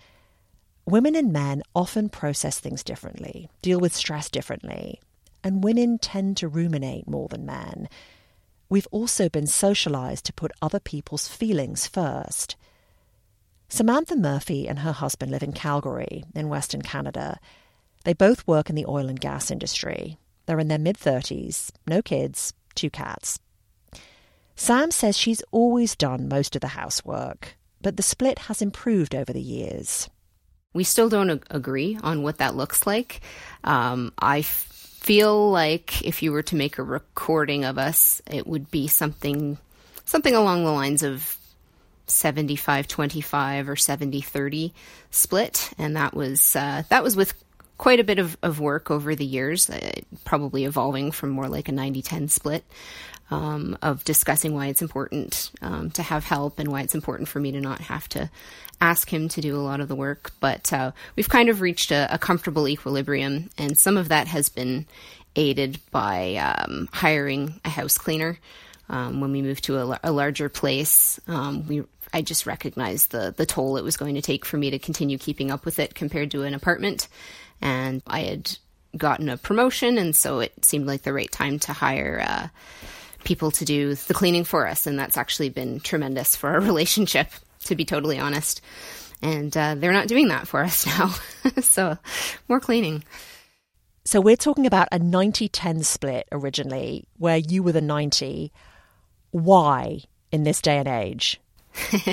Women 0.89 1.17
and 1.17 1.31
men 1.35 1.63
often 1.75 2.09
process 2.09 2.59
things 2.59 2.83
differently, 2.83 3.51
deal 3.61 3.79
with 3.79 3.95
stress 3.95 4.31
differently, 4.31 5.03
and 5.45 5.63
women 5.63 5.99
tend 5.99 6.39
to 6.39 6.49
ruminate 6.49 7.07
more 7.07 7.29
than 7.29 7.45
men. 7.45 7.91
We've 8.71 8.89
also 8.91 9.29
been 9.29 9.47
socialized 9.47 10.25
to 10.25 10.33
put 10.33 10.51
other 10.63 10.81
people's 10.81 11.29
feelings 11.29 11.87
first. 11.87 12.57
Samantha 13.69 14.17
Murphy 14.17 14.67
and 14.67 14.79
her 14.79 14.93
husband 14.93 15.31
live 15.31 15.43
in 15.43 15.53
Calgary, 15.53 16.25
in 16.35 16.49
Western 16.49 16.81
Canada. 16.81 17.39
They 18.05 18.15
both 18.15 18.47
work 18.47 18.71
in 18.71 18.75
the 18.75 18.87
oil 18.87 19.11
and 19.11 19.21
gas 19.21 19.51
industry. 19.51 20.17
They're 20.47 20.59
in 20.59 20.69
their 20.69 20.79
mid 20.79 20.97
30s, 20.97 21.71
no 21.87 22.01
kids, 22.01 22.55
two 22.75 22.89
cats. 22.89 23.39
Sam 24.57 24.91
says 24.91 25.19
she's 25.19 25.43
always 25.51 25.95
done 25.97 26.31
most 26.31 26.55
of 26.55 26.63
the 26.63 26.69
housework, 26.69 27.59
but 27.83 27.99
the 27.99 28.03
split 28.03 28.39
has 28.39 28.63
improved 28.63 29.15
over 29.15 29.35
the 29.35 29.43
years. 29.43 30.09
We 30.75 30.85
still 30.85 31.09
don't 31.09 31.31
ag- 31.31 31.47
agree 31.51 31.99
on 32.03 32.23
what 32.23 32.39
that 32.39 32.55
looks 32.55 32.87
like. 32.87 33.21
Um, 33.65 34.13
I 34.19 34.41
f- 34.41 34.47
feel 34.47 35.51
like 35.51 36.03
if 36.05 36.23
you 36.23 36.33
were 36.33 36.43
to 36.43 36.57
make 36.57 36.79
a 36.79 36.83
recording 36.83 37.65
of 37.65 37.79
us, 37.79 38.21
it 38.27 38.47
would 38.47 38.71
be 38.71 38.87
something 38.89 39.59
something 40.05 40.35
along 40.35 40.65
the 40.65 40.71
lines 40.71 41.03
of 41.03 41.37
75 42.07 42.89
25 42.89 43.69
or 43.69 43.77
70 43.77 44.23
30 44.23 44.73
split 45.11 45.71
and 45.77 45.97
that 45.97 46.15
was 46.15 46.57
uh, 46.57 46.83
that 46.89 47.03
was 47.03 47.15
with 47.15 47.35
quite 47.77 48.01
a 48.01 48.05
bit 48.05 48.19
of, 48.19 48.37
of 48.43 48.59
work 48.59 48.91
over 48.91 49.15
the 49.15 49.25
years 49.25 49.69
uh, 49.69 49.93
probably 50.25 50.65
evolving 50.65 51.13
from 51.13 51.31
more 51.31 51.49
like 51.49 51.69
a 51.69 51.73
90 51.73 52.03
10 52.03 52.29
split 52.29 52.65
um, 53.31 53.77
of 53.83 54.05
discussing 54.05 54.55
why 54.55 54.67
it's 54.67 54.83
important 54.83 55.51
um, 55.61 55.91
to 55.93 56.03
have 56.03 56.25
help 56.25 56.59
and 56.59 56.71
why 56.71 56.83
it's 56.83 56.95
important 56.95 57.29
for 57.29 57.41
me 57.41 57.53
to 57.53 57.61
not 57.61 57.81
have 57.81 58.09
to 58.11 58.31
ask 58.81 59.13
him 59.13 59.29
to 59.29 59.41
do 59.41 59.57
a 59.57 59.61
lot 59.61 59.81
of 59.81 59.89
the 59.89 59.95
work. 59.95 60.33
But 60.41 60.73
uh, 60.73 60.93
we've 61.17 61.29
kind 61.29 61.49
of 61.49 61.61
reached 61.61 61.91
a, 61.91 62.13
a, 62.13 62.19
comfortable 62.19 62.69
equilibrium, 62.69 63.51
and 63.59 63.79
some 63.79 63.97
of 63.97 64.09
that 64.09 64.29
has 64.29 64.49
been 64.49 64.87
aided 65.37 65.79
by 65.91 66.37
um, 66.37 66.89
hiring 66.93 67.61
a 67.65 67.71
house 67.71 67.99
cleaner. 67.99 68.39
Um, 68.89 69.21
when 69.21 69.33
we 69.33 69.43
moved 69.43 69.65
to 69.65 69.79
a, 69.79 70.01
a 70.05 70.13
larger 70.13 70.49
place, 70.49 71.21
um, 71.27 71.67
we 71.67 71.85
I 72.13 72.23
just 72.23 72.47
recognized 72.47 73.11
the 73.11 73.35
the 73.37 73.45
toll 73.45 73.77
it 73.77 73.85
was 73.85 73.99
going 73.99 74.15
to 74.15 74.23
take 74.23 74.47
for 74.47 74.57
me 74.57 74.71
to 74.71 74.79
continue 74.79 75.19
keeping 75.19 75.51
up 75.51 75.67
with 75.67 75.79
it 75.79 75.95
compared 75.95 76.31
to 76.31 76.45
an 76.45 76.55
apartment, 76.55 77.09
and 77.61 78.03
I 78.07 78.21
had 78.21 78.57
gotten 78.97 79.29
a 79.29 79.37
promotion, 79.37 79.99
and 79.99 80.17
so 80.17 80.41
it 80.41 80.65
seemed 80.65 80.87
like 80.87 81.03
the 81.03 81.13
right 81.13 81.31
time 81.31 81.59
to 81.61 81.75
hire. 81.75 82.25
Uh, 82.27 82.49
people 83.25 83.51
to 83.53 83.65
do 83.65 83.95
the 83.95 84.15
cleaning 84.15 84.45
for 84.45 84.67
us, 84.67 84.87
and 84.87 84.99
that's 84.99 85.17
actually 85.17 85.49
been 85.49 85.81
tremendous 85.81 86.37
for 86.37 86.51
our 86.51 86.61
relationship, 86.71 87.29
to 87.65 87.75
be 87.75 87.85
totally 87.85 88.19
honest. 88.19 88.61
And 89.21 89.57
uh, 89.57 89.75
they're 89.75 89.93
not 89.93 90.09
doing 90.09 90.29
that 90.29 90.47
for 90.47 90.63
us 90.63 90.87
now. 90.99 91.15
so, 91.61 91.99
more 92.49 92.61
cleaning. 92.61 93.05
So, 94.05 94.21
we're 94.21 94.37
talking 94.37 94.67
about 94.67 94.89
a 94.93 94.99
90 94.99 95.49
10 95.49 95.83
split 95.83 96.29
originally, 96.33 97.07
where 97.17 97.37
you 97.37 97.63
were 97.63 97.73
the 97.73 97.81
90. 97.81 98.53
Why 99.31 100.01
in 100.33 100.45
this 100.45 100.63
day 100.63 100.79
and 100.79 100.89
age? 100.89 101.41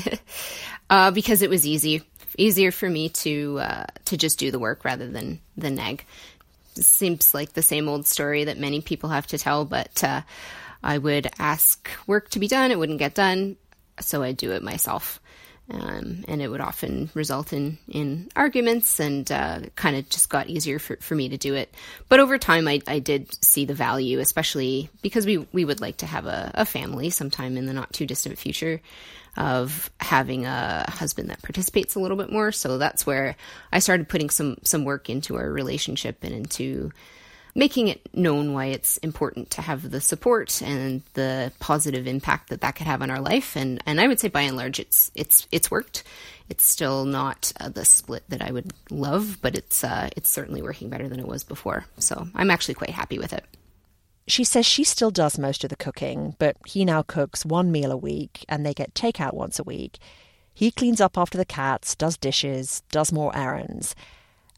uh, 0.89 1.11
because 1.11 1.41
it 1.41 1.49
was 1.49 1.65
easy, 1.65 2.03
easier 2.37 2.71
for 2.71 2.89
me 2.89 3.09
to 3.09 3.59
uh, 3.59 3.85
to 4.05 4.17
just 4.17 4.39
do 4.39 4.51
the 4.51 4.59
work 4.59 4.83
rather 4.83 5.07
than 5.07 5.39
than 5.55 5.75
nag. 5.75 6.03
It 6.75 6.83
seems 6.83 7.33
like 7.33 7.53
the 7.53 7.61
same 7.61 7.87
old 7.87 8.05
story 8.05 8.43
that 8.45 8.57
many 8.57 8.81
people 8.81 9.09
have 9.09 9.27
to 9.27 9.37
tell, 9.37 9.63
but 9.63 10.03
uh, 10.03 10.21
I 10.85 10.99
would 10.99 11.27
ask 11.39 11.89
work 12.05 12.29
to 12.29 12.39
be 12.39 12.47
done, 12.47 12.71
it 12.71 12.77
wouldn't 12.77 12.99
get 12.99 13.15
done, 13.15 13.57
so 13.99 14.21
I'd 14.21 14.37
do 14.37 14.51
it 14.51 14.63
myself. 14.63 15.19
Um, 15.67 16.23
and 16.27 16.43
it 16.43 16.47
would 16.47 16.61
often 16.61 17.09
result 17.15 17.51
in, 17.51 17.79
in 17.87 18.29
arguments 18.35 18.99
and 18.99 19.29
uh, 19.31 19.61
kind 19.75 19.95
of 19.95 20.07
just 20.09 20.29
got 20.29 20.47
easier 20.47 20.77
for, 20.77 20.95
for 20.97 21.15
me 21.15 21.29
to 21.29 21.37
do 21.37 21.55
it. 21.55 21.73
But 22.07 22.19
over 22.19 22.37
time, 22.37 22.67
I, 22.67 22.81
I 22.87 22.99
did 22.99 23.33
see 23.43 23.65
the 23.65 23.73
value, 23.73 24.19
especially 24.19 24.91
because 25.01 25.25
we, 25.25 25.39
we 25.51 25.65
would 25.65 25.81
like 25.81 25.97
to 25.97 26.05
have 26.05 26.27
a, 26.27 26.51
a 26.53 26.65
family 26.65 27.09
sometime 27.09 27.57
in 27.57 27.65
the 27.65 27.73
not 27.73 27.91
too 27.93 28.05
distant 28.05 28.37
future 28.37 28.79
of 29.37 29.89
having 29.99 30.45
a 30.45 30.85
husband 30.87 31.31
that 31.31 31.41
participates 31.41 31.95
a 31.95 31.99
little 31.99 32.15
bit 32.15 32.31
more. 32.31 32.51
So 32.51 32.77
that's 32.77 33.07
where 33.07 33.35
I 33.71 33.79
started 33.79 34.07
putting 34.07 34.29
some, 34.29 34.57
some 34.61 34.85
work 34.85 35.09
into 35.09 35.35
our 35.35 35.49
relationship 35.49 36.23
and 36.23 36.31
into 36.33 36.91
making 37.55 37.87
it 37.87 38.13
known 38.13 38.51
why 38.51 38.65
it's 38.65 38.97
important 38.97 39.49
to 39.49 39.61
have 39.61 39.89
the 39.89 40.01
support 40.01 40.61
and 40.61 41.01
the 41.13 41.51
positive 41.59 42.05
impact 42.05 42.49
that 42.49 42.59
that 42.61 42.75
could 42.75 42.85
have 42.85 43.01
on 43.01 43.09
our 43.09 43.21
life. 43.21 43.55
And 43.55 43.81
and 43.85 43.99
I 43.99 44.07
would 44.07 44.19
say 44.19 44.27
by 44.27 44.41
and 44.41 44.57
large, 44.57 44.79
it's 44.79 45.09
it's 45.15 45.47
it's 45.51 45.71
worked. 45.71 46.03
It's 46.49 46.65
still 46.65 47.05
not 47.05 47.51
uh, 47.59 47.69
the 47.69 47.85
split 47.85 48.23
that 48.29 48.41
I 48.41 48.51
would 48.51 48.73
love, 48.91 49.39
but 49.41 49.55
it's 49.55 49.83
uh, 49.83 50.09
it's 50.15 50.29
certainly 50.29 50.61
working 50.61 50.89
better 50.89 51.07
than 51.07 51.19
it 51.19 51.27
was 51.27 51.43
before. 51.43 51.85
So 51.97 52.27
I'm 52.35 52.51
actually 52.51 52.75
quite 52.75 52.91
happy 52.91 53.17
with 53.17 53.33
it. 53.33 53.45
She 54.27 54.43
says 54.43 54.65
she 54.65 54.83
still 54.83 55.11
does 55.11 55.37
most 55.37 55.63
of 55.63 55.69
the 55.69 55.75
cooking, 55.75 56.35
but 56.39 56.57
he 56.65 56.83
now 56.83 57.03
cooks 57.03 57.45
one 57.45 57.71
meal 57.71 57.91
a 57.91 57.97
week 57.97 58.43
and 58.49 58.65
they 58.65 58.73
get 58.73 58.95
takeout 58.95 59.33
once 59.33 59.59
a 59.59 59.63
week. 59.63 59.99
He 60.51 60.71
cleans 60.71 61.01
up 61.01 61.17
after 61.17 61.37
the 61.37 61.45
cats, 61.45 61.95
does 61.95 62.17
dishes, 62.17 62.81
does 62.89 63.11
more 63.11 63.35
errands. 63.35 63.93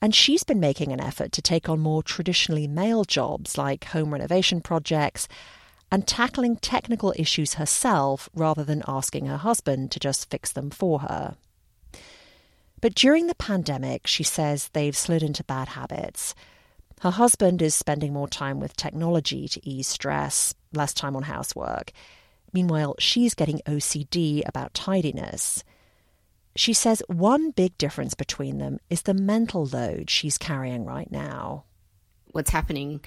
And 0.01 0.13
she's 0.13 0.43
been 0.43 0.59
making 0.59 0.91
an 0.91 1.01
effort 1.01 1.31
to 1.33 1.41
take 1.41 1.69
on 1.69 1.79
more 1.79 2.03
traditionally 2.03 2.67
male 2.67 3.03
jobs 3.03 3.57
like 3.57 3.85
home 3.85 4.11
renovation 4.11 4.61
projects 4.61 5.27
and 5.91 6.05
tackling 6.05 6.57
technical 6.57 7.13
issues 7.15 7.55
herself 7.55 8.29
rather 8.35 8.63
than 8.63 8.83
asking 8.87 9.25
her 9.25 9.37
husband 9.37 9.91
to 9.91 9.99
just 9.99 10.29
fix 10.29 10.51
them 10.51 10.69
for 10.69 10.99
her. 10.99 11.35
But 12.79 12.93
during 12.93 13.27
the 13.27 13.35
pandemic, 13.35 14.05
she 14.05 14.23
says 14.23 14.69
they've 14.69 14.95
slid 14.95 15.23
into 15.23 15.43
bad 15.43 15.69
habits. 15.69 16.35
Her 17.01 17.11
husband 17.11 17.61
is 17.61 17.73
spending 17.73 18.13
more 18.13 18.27
time 18.27 18.59
with 18.59 18.75
technology 18.75 19.47
to 19.47 19.67
ease 19.67 19.87
stress, 19.87 20.53
less 20.73 20.93
time 20.93 21.15
on 21.15 21.23
housework. 21.23 21.91
Meanwhile, 22.53 22.95
she's 22.99 23.33
getting 23.33 23.61
OCD 23.65 24.47
about 24.47 24.73
tidiness. 24.73 25.63
She 26.57 26.73
says 26.73 27.03
one 27.07 27.51
big 27.51 27.77
difference 27.77 28.15
between 28.15 28.57
them 28.57 28.79
is 28.89 29.03
the 29.03 29.13
mental 29.13 29.65
load 29.65 30.09
she's 30.09 30.37
carrying 30.37 30.85
right 30.85 31.09
now. 31.11 31.65
What's 32.31 32.49
happening 32.49 33.01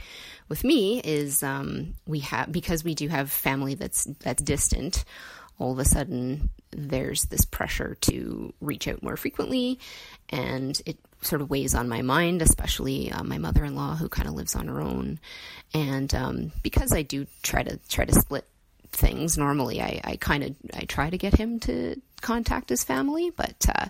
with 0.48 0.64
me 0.64 1.00
is 1.00 1.42
um, 1.42 1.94
we 2.06 2.20
have 2.20 2.50
because 2.50 2.84
we 2.84 2.94
do 2.94 3.08
have 3.08 3.30
family 3.30 3.74
that's 3.74 4.04
that's 4.20 4.42
distant. 4.42 5.04
All 5.58 5.72
of 5.72 5.78
a 5.78 5.84
sudden, 5.84 6.48
there's 6.70 7.24
this 7.24 7.44
pressure 7.44 7.96
to 8.02 8.54
reach 8.60 8.88
out 8.88 9.02
more 9.02 9.16
frequently, 9.16 9.78
and 10.30 10.80
it 10.86 10.98
sort 11.20 11.42
of 11.42 11.50
weighs 11.50 11.74
on 11.74 11.88
my 11.88 12.00
mind, 12.02 12.40
especially 12.40 13.12
uh, 13.12 13.22
my 13.22 13.36
mother-in-law 13.36 13.96
who 13.96 14.08
kind 14.08 14.26
of 14.26 14.34
lives 14.34 14.56
on 14.56 14.68
her 14.68 14.80
own. 14.80 15.18
And 15.74 16.14
um, 16.14 16.52
because 16.62 16.92
I 16.94 17.02
do 17.02 17.26
try 17.42 17.62
to 17.62 17.78
try 17.88 18.06
to 18.06 18.14
split 18.14 18.46
things 18.92 19.36
normally, 19.36 19.82
I, 19.82 20.00
I 20.02 20.16
kind 20.16 20.44
of 20.44 20.56
I 20.74 20.84
try 20.84 21.10
to 21.10 21.18
get 21.18 21.36
him 21.36 21.60
to 21.60 22.00
contact 22.20 22.68
his 22.68 22.84
family, 22.84 23.30
but 23.30 23.66
uh, 23.68 23.86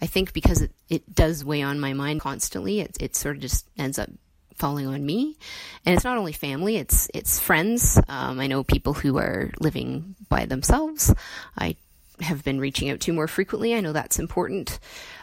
I 0.00 0.06
think 0.06 0.32
because 0.32 0.62
it, 0.62 0.72
it 0.88 1.14
does 1.14 1.44
weigh 1.44 1.62
on 1.62 1.80
my 1.80 1.92
mind 1.92 2.20
constantly, 2.20 2.80
it 2.80 2.96
it 3.00 3.16
sort 3.16 3.36
of 3.36 3.42
just 3.42 3.66
ends 3.78 3.98
up 3.98 4.10
falling 4.56 4.86
on 4.86 5.04
me. 5.04 5.36
And 5.84 5.94
it's 5.94 6.04
not 6.04 6.18
only 6.18 6.32
family; 6.32 6.76
it's 6.76 7.08
it's 7.14 7.38
friends. 7.38 7.98
Um, 8.08 8.40
I 8.40 8.46
know 8.46 8.64
people 8.64 8.94
who 8.94 9.18
are 9.18 9.50
living 9.60 10.14
by 10.28 10.46
themselves. 10.46 11.14
I 11.56 11.76
have 12.20 12.44
been 12.44 12.60
reaching 12.60 12.90
out 12.90 13.00
to 13.00 13.12
more 13.12 13.28
frequently. 13.28 13.74
I 13.74 13.80
know 13.80 13.92
that's 13.92 14.18
important, 14.18 14.78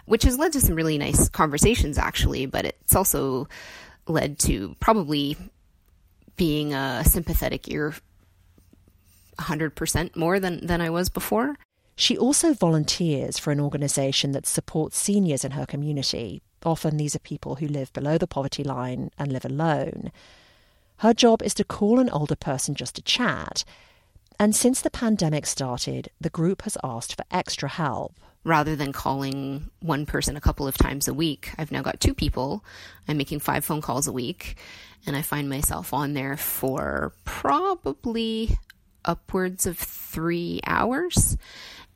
which 0.05 0.23
has 0.23 0.37
led 0.37 0.53
to 0.53 0.61
some 0.61 0.75
really 0.75 0.97
nice 0.97 1.29
conversations 1.29 1.97
actually, 1.97 2.45
but 2.45 2.65
it's 2.65 2.95
also 2.95 3.47
led 4.07 4.39
to 4.39 4.75
probably 4.79 5.37
being 6.35 6.73
a 6.73 7.03
sympathetic 7.05 7.69
ear 7.69 7.93
100% 9.37 10.15
more 10.15 10.39
than, 10.39 10.65
than 10.65 10.81
I 10.81 10.89
was 10.89 11.09
before. 11.09 11.55
She 11.99 12.17
also 12.17 12.53
volunteers 12.53 13.37
for 13.37 13.51
an 13.51 13.59
organisation 13.59 14.31
that 14.31 14.47
supports 14.47 14.97
seniors 14.97 15.43
in 15.43 15.51
her 15.51 15.65
community. 15.65 16.41
Often 16.63 16.97
these 16.97 17.15
are 17.15 17.19
people 17.19 17.55
who 17.55 17.67
live 17.67 17.91
below 17.93 18.17
the 18.17 18.27
poverty 18.27 18.63
line 18.63 19.11
and 19.17 19.31
live 19.31 19.45
alone. 19.45 20.11
Her 20.97 21.13
job 21.13 21.41
is 21.41 21.53
to 21.55 21.63
call 21.63 21.99
an 21.99 22.09
older 22.09 22.35
person 22.35 22.73
just 22.73 22.95
to 22.95 23.01
chat 23.01 23.63
and 24.39 24.55
since 24.55 24.79
the 24.79 24.89
pandemic 24.89 25.45
started, 25.45 26.09
the 26.21 26.29
group 26.29 26.61
has 26.61 26.77
asked 26.81 27.17
for 27.17 27.25
extra 27.29 27.67
help. 27.67 28.15
Rather 28.45 28.73
than 28.73 28.93
calling 28.93 29.69
one 29.81 30.05
person 30.05 30.37
a 30.37 30.41
couple 30.41 30.65
of 30.65 30.77
times 30.77 31.09
a 31.09 31.13
week, 31.13 31.51
I've 31.57 31.73
now 31.73 31.81
got 31.81 31.99
two 31.99 32.13
people. 32.13 32.63
I'm 33.05 33.17
making 33.17 33.41
five 33.41 33.65
phone 33.65 33.81
calls 33.81 34.07
a 34.07 34.13
week, 34.13 34.55
and 35.05 35.13
I 35.17 35.21
find 35.21 35.49
myself 35.49 35.93
on 35.93 36.13
there 36.13 36.37
for 36.37 37.11
probably 37.25 38.57
upwards 39.03 39.65
of 39.65 39.77
three 39.77 40.61
hours. 40.65 41.37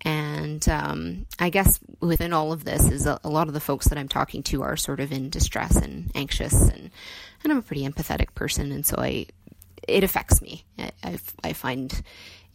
And 0.06 0.68
um, 0.68 1.26
I 1.39 1.50
guess 1.50 1.80
within 2.02 2.34
all 2.34 2.52
of 2.52 2.66
this 2.66 2.89
is 2.89 3.06
a, 3.06 3.20
a, 3.24 3.30
lot 3.30 3.48
of 3.48 3.54
the 3.54 3.62
folks 3.62 3.88
that 3.88 3.98
I'm 3.98 4.10
talking 4.10 4.44
to 4.44 4.62
are 4.63 4.76
sort 4.76 5.00
of 5.00 5.13
in 5.13 5.30
distress 5.30 5.78
and 5.78 6.12
anxious, 6.13 6.54
and, 6.54 6.92
and 7.44 7.52
I'm 7.52 7.60
a 7.60 7.62
pretty 7.62 7.88
empathetic 7.88 8.36
person, 8.36 8.74
and 8.74 8.86
so 8.86 8.98
I 8.98 9.28
it 9.88 10.04
affects 10.04 10.42
me. 10.42 10.66
I, 11.04 11.20
I, 11.44 11.54
find 11.54 12.02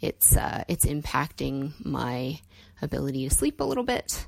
it's 0.00 0.36
uh, 0.36 0.64
it's 0.68 0.84
impacting 0.84 1.72
my 1.84 2.40
ability 2.82 3.28
to 3.28 3.34
sleep 3.34 3.60
a 3.60 3.64
little 3.64 3.84
bit. 3.84 4.26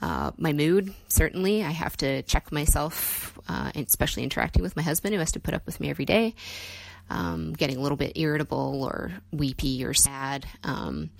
Uh, 0.00 0.30
my 0.36 0.52
mood, 0.52 0.94
certainly. 1.08 1.64
I 1.64 1.70
have 1.70 1.96
to 1.98 2.22
check 2.22 2.52
myself, 2.52 3.38
uh, 3.48 3.72
especially 3.74 4.22
interacting 4.22 4.62
with 4.62 4.76
my 4.76 4.82
husband 4.82 5.12
who 5.12 5.18
has 5.18 5.32
to 5.32 5.40
put 5.40 5.54
up 5.54 5.66
with 5.66 5.80
me 5.80 5.90
every 5.90 6.04
day. 6.04 6.34
Um, 7.10 7.54
getting 7.54 7.78
a 7.78 7.80
little 7.80 7.96
bit 7.96 8.12
irritable 8.16 8.84
or 8.84 9.12
weepy 9.32 9.84
or 9.84 9.94
sad. 9.94 10.46
Um, 10.62 11.10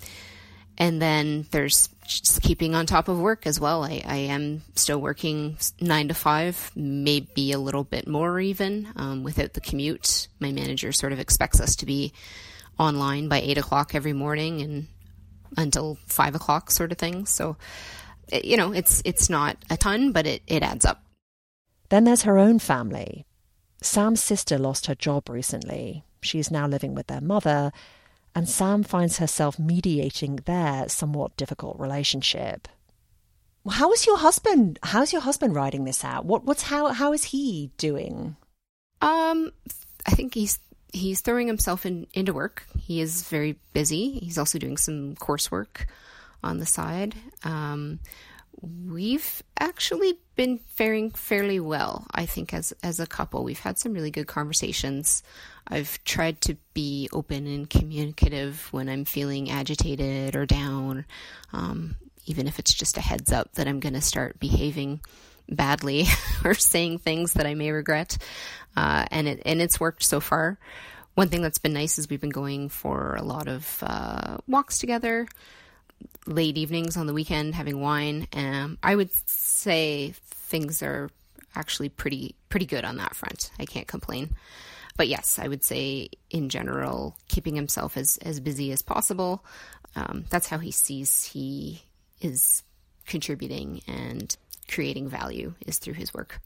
and 0.79 1.01
then 1.01 1.45
there's 1.51 1.89
just 2.07 2.41
keeping 2.41 2.73
on 2.73 2.85
top 2.85 3.07
of 3.09 3.19
work 3.19 3.45
as 3.45 3.59
well. 3.59 3.83
I, 3.83 4.01
I, 4.05 4.15
am 4.15 4.63
still 4.75 4.99
working 4.99 5.57
nine 5.79 6.07
to 6.07 6.13
five, 6.13 6.71
maybe 6.75 7.51
a 7.51 7.59
little 7.59 7.83
bit 7.83 8.07
more 8.07 8.39
even 8.39 8.87
um, 8.95 9.23
without 9.23 9.53
the 9.53 9.61
commute. 9.61 10.27
My 10.39 10.51
manager 10.51 10.91
sort 10.91 11.13
of 11.13 11.19
expects 11.19 11.59
us 11.59 11.75
to 11.77 11.85
be 11.85 12.13
online 12.79 13.27
by 13.27 13.41
eight 13.41 13.57
o'clock 13.57 13.93
every 13.93 14.13
morning 14.13 14.61
and 14.61 14.87
until 15.57 15.97
five 16.07 16.33
o'clock, 16.33 16.71
sort 16.71 16.91
of 16.91 16.97
thing. 16.97 17.25
So, 17.25 17.57
you 18.31 18.57
know, 18.57 18.71
it's 18.71 19.01
it's 19.05 19.29
not 19.29 19.57
a 19.69 19.77
ton, 19.77 20.11
but 20.11 20.25
it, 20.25 20.41
it 20.47 20.63
adds 20.63 20.85
up. 20.85 21.03
Then 21.89 22.05
there's 22.05 22.23
her 22.23 22.37
own 22.37 22.59
family. 22.59 23.25
Sam's 23.81 24.23
sister 24.23 24.57
lost 24.57 24.87
her 24.87 24.95
job 24.95 25.29
recently. 25.29 26.03
She 26.21 26.39
is 26.39 26.51
now 26.51 26.67
living 26.67 26.95
with 26.95 27.07
their 27.07 27.21
mother 27.21 27.71
and 28.35 28.47
Sam 28.47 28.83
finds 28.83 29.17
herself 29.17 29.59
mediating 29.59 30.37
their 30.45 30.87
somewhat 30.89 31.35
difficult 31.37 31.79
relationship. 31.79 32.67
How 33.69 33.91
is 33.91 34.05
your 34.05 34.17
husband? 34.17 34.79
How's 34.83 35.11
your 35.11 35.21
husband 35.21 35.55
riding 35.55 35.83
this 35.83 36.03
out? 36.03 36.25
What 36.25 36.45
what's 36.45 36.63
how 36.63 36.87
how 36.87 37.13
is 37.13 37.25
he 37.25 37.71
doing? 37.77 38.35
Um, 39.01 39.51
I 40.07 40.11
think 40.11 40.33
he's 40.33 40.59
he's 40.91 41.21
throwing 41.21 41.47
himself 41.47 41.85
in, 41.85 42.07
into 42.13 42.33
work. 42.33 42.65
He 42.77 43.01
is 43.01 43.27
very 43.29 43.57
busy. 43.73 44.19
He's 44.19 44.37
also 44.37 44.57
doing 44.57 44.77
some 44.77 45.15
coursework 45.15 45.85
on 46.43 46.59
the 46.59 46.65
side. 46.65 47.15
Um, 47.43 47.99
we've 48.61 49.41
actually 49.59 50.19
been 50.35 50.59
faring 50.67 51.11
fairly 51.11 51.59
well, 51.59 52.05
I 52.11 52.25
think, 52.25 52.53
as 52.53 52.73
as 52.83 52.99
a 52.99 53.07
couple. 53.07 53.43
We've 53.43 53.59
had 53.59 53.77
some 53.77 53.93
really 53.93 54.11
good 54.11 54.27
conversations. 54.27 55.23
I've 55.67 56.03
tried 56.03 56.41
to 56.41 56.57
be 56.73 57.09
open 57.13 57.45
and 57.47 57.69
communicative 57.69 58.67
when 58.71 58.89
I'm 58.89 59.05
feeling 59.05 59.49
agitated 59.49 60.35
or 60.35 60.45
down, 60.45 61.05
um, 61.53 61.95
even 62.25 62.47
if 62.47 62.59
it's 62.59 62.73
just 62.73 62.97
a 62.97 63.01
heads 63.01 63.31
up 63.31 63.53
that 63.53 63.67
I'm 63.67 63.79
going 63.79 63.93
to 63.93 64.01
start 64.01 64.39
behaving 64.39 65.01
badly 65.49 66.05
or 66.45 66.53
saying 66.53 66.99
things 66.99 67.33
that 67.33 67.45
I 67.45 67.53
may 67.55 67.71
regret. 67.71 68.17
Uh, 68.75 69.05
and 69.11 69.27
it 69.27 69.41
and 69.45 69.61
it's 69.61 69.79
worked 69.79 70.03
so 70.03 70.19
far. 70.19 70.57
One 71.15 71.27
thing 71.27 71.41
that's 71.41 71.57
been 71.57 71.73
nice 71.73 71.99
is 71.99 72.09
we've 72.09 72.21
been 72.21 72.29
going 72.29 72.69
for 72.69 73.15
a 73.15 73.23
lot 73.23 73.47
of 73.47 73.83
uh, 73.85 74.37
walks 74.47 74.79
together, 74.79 75.27
late 76.25 76.57
evenings 76.57 76.97
on 76.97 77.07
the 77.07 77.13
weekend, 77.13 77.55
having 77.55 77.79
wine. 77.79 78.27
Um, 78.33 78.77
I 78.83 78.95
would 78.95 79.11
say 79.27 80.13
things 80.25 80.81
are 80.83 81.09
actually 81.55 81.89
pretty 81.89 82.35
pretty 82.49 82.65
good 82.65 82.85
on 82.85 82.97
that 82.97 83.15
front. 83.15 83.51
I 83.59 83.65
can't 83.65 83.87
complain 83.87 84.35
but 84.99 85.07
yes, 85.07 85.39
I 85.39 85.47
would 85.47 85.63
say 85.63 86.09
in 86.29 86.49
general, 86.49 87.15
keeping 87.29 87.55
himself 87.55 87.95
as, 87.95 88.17
as 88.17 88.41
busy 88.41 88.73
as 88.73 88.81
possible. 88.81 89.45
Um, 89.95 90.25
that's 90.29 90.49
how 90.49 90.57
he 90.57 90.71
sees 90.71 91.23
he 91.23 91.83
is 92.19 92.63
contributing 93.07 93.81
and 93.87 94.35
creating 94.67 95.07
value 95.07 95.53
is 95.65 95.77
through 95.77 95.93
his 95.93 96.13
work. 96.13 96.41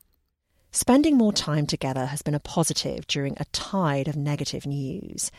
Spending 0.72 1.18
more 1.18 1.34
time 1.34 1.66
together 1.66 2.06
has 2.06 2.22
been 2.22 2.36
a 2.36 2.39
positive 2.39 3.08
during 3.08 3.36
a 3.39 3.46
tide 3.46 4.08
of 4.08 4.16
negative 4.16 4.68
news. 4.68 5.32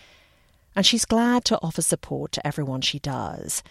And 0.75 0.85
she's 0.85 1.05
glad 1.05 1.45
to 1.45 1.59
offer 1.63 1.83
support 1.83 2.33
to 2.33 2.45
everyone 2.45 2.81
she 2.81 2.99
does. 2.99 3.63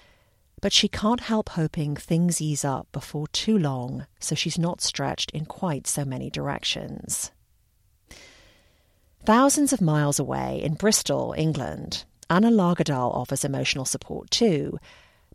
But 0.63 0.71
she 0.71 0.87
can't 0.87 1.19
help 1.19 1.49
hoping 1.49 1.97
things 1.97 2.39
ease 2.39 2.63
up 2.63 2.87
before 2.93 3.27
too 3.27 3.57
long 3.57 4.07
so 4.21 4.33
she's 4.33 4.57
not 4.57 4.79
stretched 4.79 5.29
in 5.31 5.43
quite 5.43 5.87
so 5.87 6.05
many 6.05 6.29
directions. 6.29 7.33
Thousands 9.25 9.73
of 9.73 9.81
miles 9.81 10.19
away 10.19 10.61
in 10.63 10.75
Bristol, 10.75 11.35
England, 11.37 12.05
Anna 12.29 12.49
Lagerdahl 12.49 13.13
offers 13.13 13.43
emotional 13.43 13.83
support 13.83 14.31
too, 14.31 14.79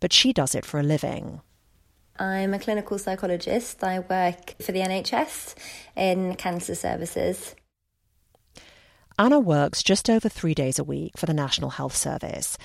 but 0.00 0.14
she 0.14 0.32
does 0.32 0.54
it 0.54 0.64
for 0.64 0.80
a 0.80 0.82
living. 0.82 1.42
I'm 2.18 2.54
a 2.54 2.58
clinical 2.58 2.96
psychologist. 2.96 3.84
I 3.84 3.98
work 3.98 4.54
for 4.62 4.72
the 4.72 4.80
NHS 4.80 5.56
in 5.94 6.36
cancer 6.36 6.74
services. 6.74 7.54
Anna 9.18 9.38
works 9.38 9.82
just 9.82 10.08
over 10.08 10.30
three 10.30 10.54
days 10.54 10.78
a 10.78 10.84
week 10.84 11.18
for 11.18 11.26
the 11.26 11.34
National 11.34 11.68
Health 11.68 11.94
Service. 11.94 12.56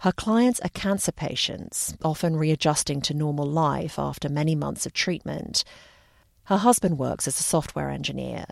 Her 0.00 0.12
clients 0.12 0.60
are 0.60 0.70
cancer 0.70 1.12
patients, 1.12 1.94
often 2.02 2.36
readjusting 2.36 3.02
to 3.02 3.12
normal 3.12 3.44
life 3.44 3.98
after 3.98 4.30
many 4.30 4.54
months 4.54 4.86
of 4.86 4.94
treatment. 4.94 5.62
Her 6.44 6.56
husband 6.56 6.98
works 6.98 7.28
as 7.28 7.38
a 7.38 7.42
software 7.42 7.90
engineer. 7.90 8.46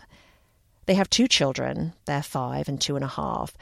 They 0.85 0.93
have 0.93 1.09
two 1.09 1.27
children, 1.27 1.93
they're 2.05 2.21
five 2.21 2.69
and 2.69 2.79
two 2.79 2.95
and 2.95 3.03
a 3.03 3.07
half. 3.07 3.57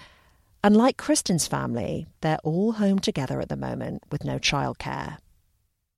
And 0.62 0.76
like 0.76 0.98
Kristen's 0.98 1.48
family, 1.48 2.08
they're 2.20 2.40
all 2.44 2.74
home 2.74 3.00
together 3.00 3.40
at 3.40 3.48
the 3.48 3.56
moment 3.56 4.04
with 4.12 4.26
no 4.26 4.38
childcare. 4.38 5.20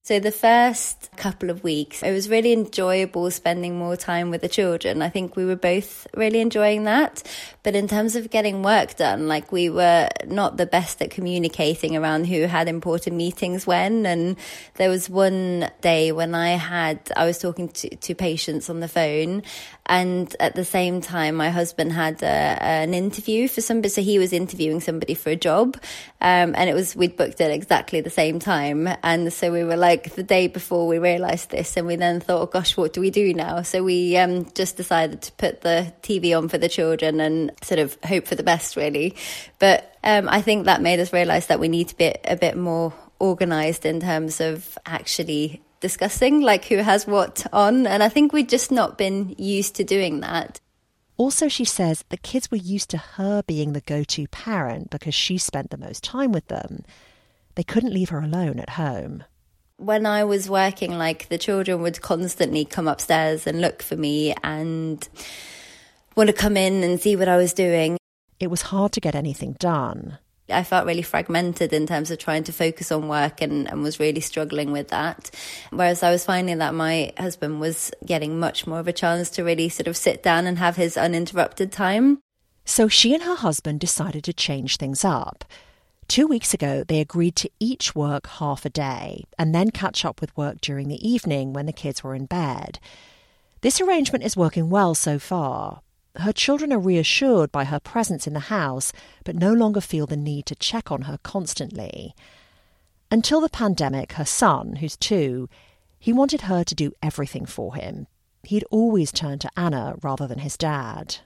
So, 0.10 0.20
the 0.20 0.32
first 0.32 1.12
couple 1.18 1.52
of 1.52 1.64
weeks, 1.64 2.02
it 2.02 2.12
was 2.12 2.32
really 2.32 2.52
enjoyable 2.52 3.30
spending 3.30 3.78
more 3.78 3.96
time 3.96 4.32
with 4.32 4.42
the 4.42 4.50
children. 4.50 5.04
I 5.04 5.10
think 5.10 5.36
we 5.36 5.46
were 5.46 5.56
both 5.56 6.08
really 6.16 6.40
enjoying 6.40 6.86
that. 6.86 7.22
But 7.62 7.76
in 7.76 7.88
terms 7.88 8.16
of 8.16 8.32
getting 8.32 8.64
work 8.64 8.96
done, 8.96 9.28
like 9.28 9.52
we 9.52 9.70
were 9.70 10.10
not 10.26 10.58
the 10.58 10.66
best 10.66 11.00
at 11.04 11.12
communicating 11.12 11.96
around 11.96 12.26
who 12.26 12.48
had 12.48 12.68
important 12.68 13.18
meetings 13.18 13.68
when. 13.68 14.08
And 14.08 14.38
there 14.78 14.90
was 14.90 15.12
one 15.12 15.70
day 15.82 16.12
when 16.12 16.34
I 16.34 16.54
had, 16.54 17.00
I 17.16 17.26
was 17.26 17.38
talking 17.38 17.70
to, 17.70 17.96
to 17.96 18.16
patients 18.16 18.68
on 18.68 18.80
the 18.80 18.88
phone 18.88 19.44
and 19.90 20.34
at 20.40 20.54
the 20.54 20.64
same 20.64 21.02
time, 21.02 21.34
my 21.34 21.50
husband 21.50 21.92
had 21.92 22.22
a, 22.22 22.26
an 22.26 22.94
interview 22.94 23.48
for 23.48 23.62
somebody. 23.62 23.90
So 23.90 24.04
he 24.04 24.20
was 24.20 24.32
interviewing 24.32 24.82
somebody 24.82 25.16
for 25.16 25.32
a 25.32 25.36
job. 25.36 25.78
Um, 26.22 26.54
and 26.56 26.70
it 26.70 26.76
was, 26.76 26.96
we'd 26.96 27.18
booked 27.18 27.42
it 27.42 27.50
exactly 27.50 28.00
the 28.00 28.12
same 28.12 28.38
time. 28.38 28.88
And 29.02 29.34
so 29.34 29.52
we 29.52 29.64
were 29.64 29.76
like 29.76 30.14
the 30.14 30.22
day 30.22 30.46
before 30.46 30.88
we 30.88 31.00
realized 31.00 31.50
this. 31.50 31.76
And 31.76 31.88
we 31.88 31.96
then 31.96 32.20
thought, 32.20 32.42
oh, 32.42 32.46
gosh, 32.46 32.78
what 32.78 32.94
do 32.94 33.02
we 33.02 33.10
do 33.10 33.34
now? 33.34 33.64
So 33.64 33.84
we 33.84 34.16
um, 34.16 34.46
just 34.54 34.78
decided 34.78 35.24
to 35.24 35.32
put 35.34 35.62
the 35.62 35.92
TV 36.04 36.38
on 36.38 36.50
for 36.50 36.60
the 36.60 36.70
children 36.70 37.20
and 37.20 37.52
sort 37.64 37.80
of 37.80 37.98
hope 38.04 38.28
for 38.28 38.36
the 38.36 38.44
best, 38.44 38.76
really. 38.76 39.16
But 39.58 39.98
um, 40.04 40.30
I 40.30 40.44
think 40.44 40.66
that 40.66 40.84
made 40.84 41.00
us 41.00 41.12
realize 41.12 41.48
that 41.48 41.60
we 41.60 41.68
need 41.68 41.88
to 41.88 41.98
be 41.98 42.14
a 42.26 42.36
bit 42.36 42.56
more 42.56 42.94
organized 43.18 43.88
in 43.88 44.02
terms 44.02 44.40
of 44.40 44.78
actually 44.86 45.64
discussing 45.80 46.42
like 46.42 46.66
who 46.66 46.78
has 46.78 47.08
what 47.08 47.46
on. 47.54 47.88
And 47.88 48.04
I 48.04 48.10
think 48.10 48.34
we'd 48.34 48.50
just 48.50 48.72
not 48.72 48.98
been 48.98 49.36
used 49.38 49.76
to 49.76 49.84
doing 49.84 50.20
that. 50.22 50.60
Also, 51.18 51.50
she 51.50 51.66
says 51.66 52.06
the 52.10 52.18
kids 52.18 52.50
were 52.50 52.58
used 52.58 52.90
to 52.92 52.98
her 52.98 53.44
being 53.44 53.74
the 53.74 53.82
go 53.82 54.04
to 54.06 54.28
parent 54.30 54.90
because 54.90 55.14
she 55.14 55.38
spent 55.38 55.70
the 55.70 55.78
most 55.78 56.04
time 56.04 56.32
with 56.32 56.48
them. 56.48 56.84
They 57.56 57.64
couldn't 57.64 57.94
leave 57.94 58.10
her 58.10 58.22
alone 58.22 58.60
at 58.60 58.72
home. 58.72 59.26
When 59.76 60.06
I 60.06 60.24
was 60.24 60.50
working, 60.50 60.98
like 60.98 61.28
the 61.28 61.38
children 61.38 61.82
would 61.82 62.02
constantly 62.02 62.64
come 62.64 62.88
upstairs 62.88 63.46
and 63.46 63.60
look 63.60 63.82
for 63.82 63.98
me 63.98 64.34
and 64.44 65.08
want 66.16 66.28
to 66.28 66.34
come 66.34 66.56
in 66.56 66.84
and 66.84 67.02
see 67.02 67.16
what 67.16 67.28
I 67.28 67.38
was 67.38 67.54
doing. 67.54 67.98
It 68.40 68.50
was 68.50 68.64
hard 68.64 68.94
to 68.94 69.02
get 69.02 69.16
anything 69.16 69.58
done. 69.60 70.20
I 70.52 70.64
felt 70.64 70.86
really 70.86 71.02
fragmented 71.02 71.74
in 71.74 71.88
terms 71.88 72.12
of 72.12 72.18
trying 72.18 72.44
to 72.46 72.54
focus 72.54 72.92
on 72.92 73.08
work 73.08 73.42
and, 73.42 73.70
and 73.70 73.82
was 73.82 74.00
really 74.00 74.22
struggling 74.22 74.72
with 74.72 74.90
that. 74.90 75.32
Whereas 75.72 76.04
I 76.04 76.12
was 76.12 76.26
finding 76.26 76.58
that 76.60 76.74
my 76.74 77.14
husband 77.18 77.60
was 77.60 77.92
getting 78.06 78.40
much 78.40 78.68
more 78.68 78.80
of 78.80 78.88
a 78.88 78.94
chance 78.94 79.30
to 79.32 79.44
really 79.44 79.70
sort 79.70 79.88
of 79.88 79.98
sit 79.98 80.24
down 80.24 80.46
and 80.48 80.58
have 80.58 80.76
his 80.76 80.98
uninterrupted 80.98 81.72
time. 81.72 82.20
So 82.66 82.88
she 82.88 83.14
and 83.14 83.24
her 83.24 83.36
husband 83.36 83.80
decided 83.80 84.24
to 84.26 84.34
change 84.34 84.78
things 84.78 85.04
up. 85.04 85.44
Two 86.08 86.26
weeks 86.26 86.54
ago, 86.54 86.84
they 86.88 87.02
agreed 87.02 87.36
to 87.36 87.52
each 87.60 87.94
work 87.94 88.26
half 88.28 88.66
a 88.66 88.70
day 88.70 89.26
and 89.38 89.54
then 89.54 89.70
catch 89.70 90.04
up 90.04 90.22
with 90.22 90.36
work 90.36 90.60
during 90.60 90.88
the 90.88 91.08
evening 91.08 91.54
when 91.54 91.68
the 91.68 91.74
kids 91.74 92.04
were 92.04 92.16
in 92.16 92.26
bed. 92.26 92.80
This 93.62 93.80
arrangement 93.80 94.24
is 94.24 94.38
working 94.38 94.70
well 94.70 94.96
so 94.96 95.20
far, 95.20 95.82
her 96.22 96.34
children 96.34 96.74
are 96.74 96.80
reassured 96.80 97.52
by 97.52 97.66
her 97.66 97.80
presence 97.80 98.28
in 98.28 98.34
the 98.34 98.40
house, 98.40 98.92
but 99.24 99.36
no 99.36 99.54
longer 99.54 99.82
feel 99.82 100.06
the 100.06 100.18
need 100.18 100.46
to 100.48 100.56
check 100.56 100.92
on 100.92 101.04
her 101.04 101.20
constantly. 101.24 102.16
Until 103.12 103.42
the 103.42 103.50
pandemic, 103.50 104.14
her 104.14 104.26
son, 104.26 104.78
who's 104.78 104.98
two, 104.98 105.50
he 106.00 106.14
wanted 106.14 106.42
her 106.42 106.64
to 106.64 106.76
do 106.76 106.94
everything 107.02 107.46
for 107.46 107.76
him. 107.76 108.08
He'd 108.44 108.66
always 108.72 109.12
turn 109.12 109.40
to 109.40 109.52
Anna 109.58 109.96
rather 110.02 110.28
than 110.28 110.40
his 110.40 110.58
dad 110.58 111.18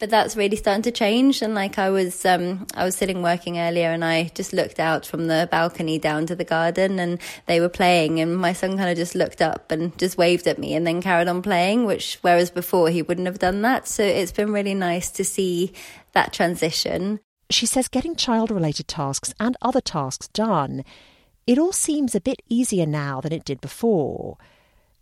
but 0.00 0.10
that's 0.10 0.36
really 0.36 0.56
starting 0.56 0.82
to 0.82 0.90
change. 0.90 1.42
And 1.42 1.54
like 1.54 1.78
i 1.78 1.90
was 1.90 2.24
um 2.24 2.66
i 2.74 2.84
was 2.84 2.96
sitting 2.96 3.22
working 3.22 3.58
earlier 3.58 3.90
and 3.90 4.04
i 4.04 4.30
just 4.34 4.52
looked 4.52 4.80
out 4.80 5.06
from 5.06 5.26
the 5.26 5.48
balcony 5.50 5.98
down 5.98 6.26
to 6.26 6.34
the 6.34 6.44
garden 6.44 6.98
and 6.98 7.20
they 7.46 7.60
were 7.60 7.68
playing 7.68 8.20
and 8.20 8.36
my 8.36 8.52
son 8.52 8.76
kind 8.76 8.90
of 8.90 8.96
just 8.96 9.14
looked 9.14 9.40
up 9.40 9.70
and 9.70 9.96
just 9.98 10.18
waved 10.18 10.46
at 10.46 10.58
me 10.58 10.74
and 10.74 10.86
then 10.86 11.02
carried 11.02 11.28
on 11.28 11.42
playing 11.42 11.84
which 11.84 12.18
whereas 12.22 12.50
before 12.50 12.90
he 12.90 13.02
wouldn't 13.02 13.26
have 13.26 13.38
done 13.38 13.62
that. 13.62 13.88
So 13.88 14.02
it's 14.02 14.32
been 14.32 14.52
really 14.52 14.74
nice 14.74 15.10
to 15.12 15.24
see 15.24 15.72
that 16.12 16.32
transition. 16.32 17.20
She 17.50 17.66
says 17.66 17.88
getting 17.88 18.16
child 18.16 18.50
related 18.50 18.88
tasks 18.88 19.34
and 19.38 19.56
other 19.62 19.80
tasks 19.80 20.28
done 20.28 20.84
it 21.46 21.58
all 21.58 21.72
seems 21.72 22.14
a 22.14 22.20
bit 22.20 22.40
easier 22.48 22.86
now 22.86 23.20
than 23.20 23.32
it 23.32 23.44
did 23.44 23.60
before 23.60 24.38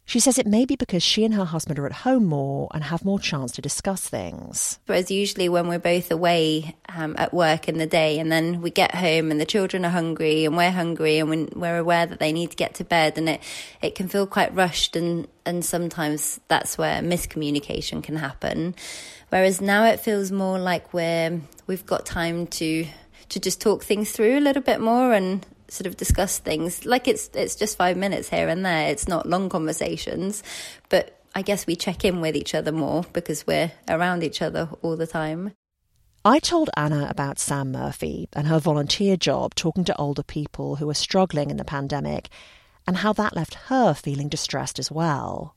she 0.05 0.21
says 0.21 0.39
it 0.39 0.47
may 0.47 0.65
be 0.65 0.77
because 0.77 1.03
she 1.03 1.25
and 1.25 1.35
her 1.35 1.45
husband 1.45 1.79
are 1.79 1.87
at 1.87 1.93
home 1.93 2.27
more 2.27 2.69
and 2.75 2.85
have 2.85 3.05
more 3.05 3.19
chance 3.19 3.53
to 3.53 3.63
discuss 3.63 4.09
things. 4.09 4.79
Whereas 4.87 5.11
usually 5.11 5.49
when 5.49 5.69
we're 5.69 5.79
both 5.79 6.11
away 6.11 6.77
um, 6.89 7.15
at 7.19 7.33
work 7.33 7.69
in 7.69 7.79
the 7.79 7.87
day 7.87 8.19
and 8.19 8.31
then 8.31 8.61
we 8.61 8.71
get 8.71 8.95
home 8.95 9.31
and 9.31 9.41
the 9.41 9.47
children 9.47 9.85
are 9.85 9.91
hungry 9.91 10.45
and 10.45 10.57
we're 10.57 10.71
hungry 10.71 11.19
and 11.19 11.51
we're 11.55 11.79
aware 11.79 12.07
that 12.07 12.19
they 12.19 12.33
need 12.33 12.51
to 12.51 12.57
get 12.57 12.75
to 12.75 12.85
bed 12.85 13.17
and 13.17 13.29
it, 13.29 13.41
it 13.81 13.95
can 13.95 14.09
feel 14.09 14.27
quite 14.27 14.55
rushed 14.55 14.97
and, 14.97 15.29
and 15.47 15.65
sometimes 15.65 16.41
that's 16.49 16.77
where 16.77 17.01
miscommunication 17.01 18.03
can 18.03 18.17
happen. 18.17 18.75
Whereas 19.29 19.61
now 19.61 19.85
it 19.85 20.01
feels 20.01 20.31
more 20.31 20.59
like 20.59 20.93
we're, 20.93 21.41
we've 21.67 21.87
got 21.87 22.05
time 22.05 22.47
to 22.49 22.87
to 23.33 23.41
just 23.41 23.63
talk 23.63 23.83
things 23.83 24.13
through 24.13 24.37
a 24.37 24.41
little 24.41 24.61
bit 24.61 24.79
more 24.79 25.15
and 25.15 25.47
sort 25.73 25.87
of 25.87 25.97
discuss 25.97 26.39
things 26.39 26.85
like 26.85 27.09
it's 27.09 27.31
it's 27.35 27.57
just 27.57 27.77
five 27.77 27.97
minutes 27.97 28.29
here 28.29 28.49
and 28.49 28.65
there. 28.65 28.91
It's 28.91 29.09
not 29.09 29.29
long 29.29 29.49
conversations, 29.49 30.43
but 30.89 31.19
I 31.35 31.43
guess 31.43 31.67
we 31.67 31.77
check 31.77 32.05
in 32.05 32.21
with 32.21 32.37
each 32.37 32.55
other 32.55 32.73
more 32.73 33.05
because 33.13 33.47
we're 33.47 33.73
around 33.89 34.23
each 34.23 34.43
other 34.43 34.69
all 34.83 34.97
the 34.97 35.07
time. 35.07 35.53
I 36.25 36.39
told 36.39 36.71
Anna 36.77 37.09
about 37.11 37.41
Sam 37.41 37.73
Murphy 37.73 38.29
and 38.33 38.47
her 38.47 38.61
volunteer 38.61 39.17
job 39.17 39.55
talking 39.55 39.85
to 39.85 39.97
older 39.97 40.23
people 40.23 40.77
who 40.77 40.89
are 40.89 40.95
struggling 40.95 41.51
in 41.51 41.57
the 41.57 41.65
pandemic 41.65 42.29
and 42.87 42.99
how 42.99 43.13
that 43.15 43.35
left 43.35 43.55
her 43.67 43.95
feeling 43.95 44.29
distressed 44.29 44.79
as 44.79 44.91
well. 44.91 45.57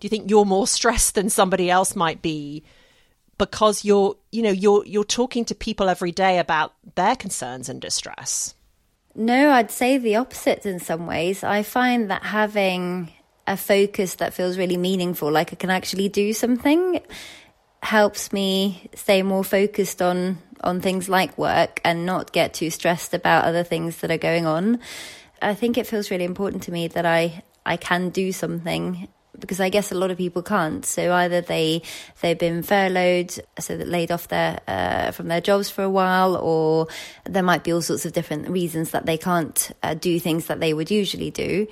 Do 0.00 0.06
you 0.06 0.08
think 0.08 0.28
you're 0.28 0.44
more 0.44 0.66
stressed 0.66 1.14
than 1.14 1.30
somebody 1.30 1.70
else 1.70 1.94
might 1.94 2.20
be 2.20 2.64
because 3.38 3.84
you're, 3.84 4.16
you 4.32 4.42
know, 4.42 4.50
you're 4.50 4.84
you're 4.86 5.04
talking 5.04 5.44
to 5.44 5.54
people 5.54 5.88
every 5.88 6.12
day 6.12 6.38
about 6.38 6.72
their 6.94 7.14
concerns 7.14 7.68
and 7.68 7.80
distress? 7.80 8.54
No, 9.18 9.50
I'd 9.50 9.70
say 9.70 9.96
the 9.96 10.16
opposite 10.16 10.66
in 10.66 10.78
some 10.78 11.06
ways. 11.06 11.42
I 11.42 11.62
find 11.62 12.10
that 12.10 12.22
having 12.22 13.10
a 13.46 13.56
focus 13.56 14.16
that 14.16 14.34
feels 14.34 14.58
really 14.58 14.76
meaningful, 14.76 15.32
like 15.32 15.54
I 15.54 15.56
can 15.56 15.70
actually 15.70 16.10
do 16.10 16.34
something, 16.34 17.00
helps 17.82 18.30
me 18.30 18.90
stay 18.94 19.22
more 19.22 19.42
focused 19.42 20.02
on 20.02 20.38
on 20.62 20.80
things 20.80 21.08
like 21.08 21.36
work 21.38 21.80
and 21.84 22.04
not 22.04 22.32
get 22.32 22.52
too 22.52 22.70
stressed 22.70 23.14
about 23.14 23.44
other 23.44 23.62
things 23.62 23.98
that 23.98 24.10
are 24.10 24.18
going 24.18 24.46
on. 24.46 24.80
I 25.40 25.54
think 25.54 25.78
it 25.78 25.86
feels 25.86 26.10
really 26.10 26.24
important 26.24 26.64
to 26.64 26.72
me 26.72 26.88
that 26.88 27.06
I 27.06 27.42
I 27.64 27.78
can 27.78 28.10
do 28.10 28.32
something 28.32 29.08
because 29.38 29.60
I 29.60 29.68
guess 29.68 29.92
a 29.92 29.94
lot 29.94 30.10
of 30.10 30.18
people 30.18 30.42
can't. 30.42 30.84
So 30.84 31.12
either 31.12 31.40
they 31.40 31.82
they've 32.20 32.38
been 32.38 32.62
furloughed, 32.62 33.38
so 33.58 33.76
that 33.76 33.88
laid 33.88 34.10
off 34.10 34.28
their 34.28 34.60
uh, 34.66 35.10
from 35.12 35.28
their 35.28 35.40
jobs 35.40 35.70
for 35.70 35.82
a 35.82 35.90
while, 35.90 36.36
or 36.36 36.88
there 37.24 37.42
might 37.42 37.64
be 37.64 37.72
all 37.72 37.82
sorts 37.82 38.06
of 38.06 38.12
different 38.12 38.48
reasons 38.48 38.90
that 38.90 39.06
they 39.06 39.18
can't 39.18 39.70
uh, 39.82 39.94
do 39.94 40.18
things 40.18 40.46
that 40.46 40.60
they 40.60 40.74
would 40.74 40.90
usually 40.90 41.30
do. 41.30 41.66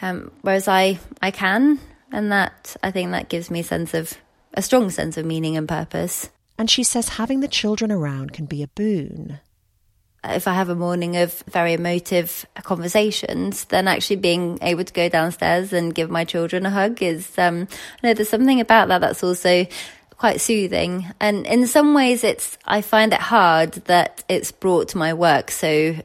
Um, 0.00 0.32
whereas 0.42 0.68
I 0.68 0.98
I 1.20 1.30
can, 1.30 1.78
and 2.10 2.32
that 2.32 2.76
I 2.82 2.90
think 2.90 3.12
that 3.12 3.28
gives 3.28 3.50
me 3.50 3.60
a 3.60 3.64
sense 3.64 3.94
of 3.94 4.14
a 4.54 4.62
strong 4.62 4.90
sense 4.90 5.16
of 5.16 5.24
meaning 5.24 5.56
and 5.56 5.68
purpose. 5.68 6.28
And 6.58 6.70
she 6.70 6.82
says 6.82 7.08
having 7.10 7.40
the 7.40 7.48
children 7.48 7.90
around 7.90 8.32
can 8.32 8.46
be 8.46 8.62
a 8.62 8.68
boon 8.68 9.40
if 10.24 10.46
I 10.46 10.54
have 10.54 10.68
a 10.68 10.74
morning 10.74 11.16
of 11.16 11.42
very 11.48 11.72
emotive 11.72 12.46
conversations, 12.62 13.64
then 13.66 13.88
actually 13.88 14.16
being 14.16 14.58
able 14.62 14.84
to 14.84 14.92
go 14.92 15.08
downstairs 15.08 15.72
and 15.72 15.94
give 15.94 16.10
my 16.10 16.24
children 16.24 16.64
a 16.66 16.70
hug 16.70 17.02
is, 17.02 17.36
um, 17.38 17.66
I 18.02 18.06
know 18.06 18.14
there's 18.14 18.28
something 18.28 18.60
about 18.60 18.88
that 18.88 19.00
that's 19.00 19.24
also 19.24 19.66
quite 20.16 20.40
soothing. 20.40 21.12
And 21.18 21.46
in 21.46 21.66
some 21.66 21.94
ways, 21.94 22.22
it's, 22.22 22.56
I 22.64 22.80
find 22.80 23.12
it 23.12 23.20
hard 23.20 23.72
that 23.86 24.22
it's 24.28 24.52
brought 24.52 24.88
to 24.88 24.98
my 24.98 25.14
work 25.14 25.50
so 25.50 25.96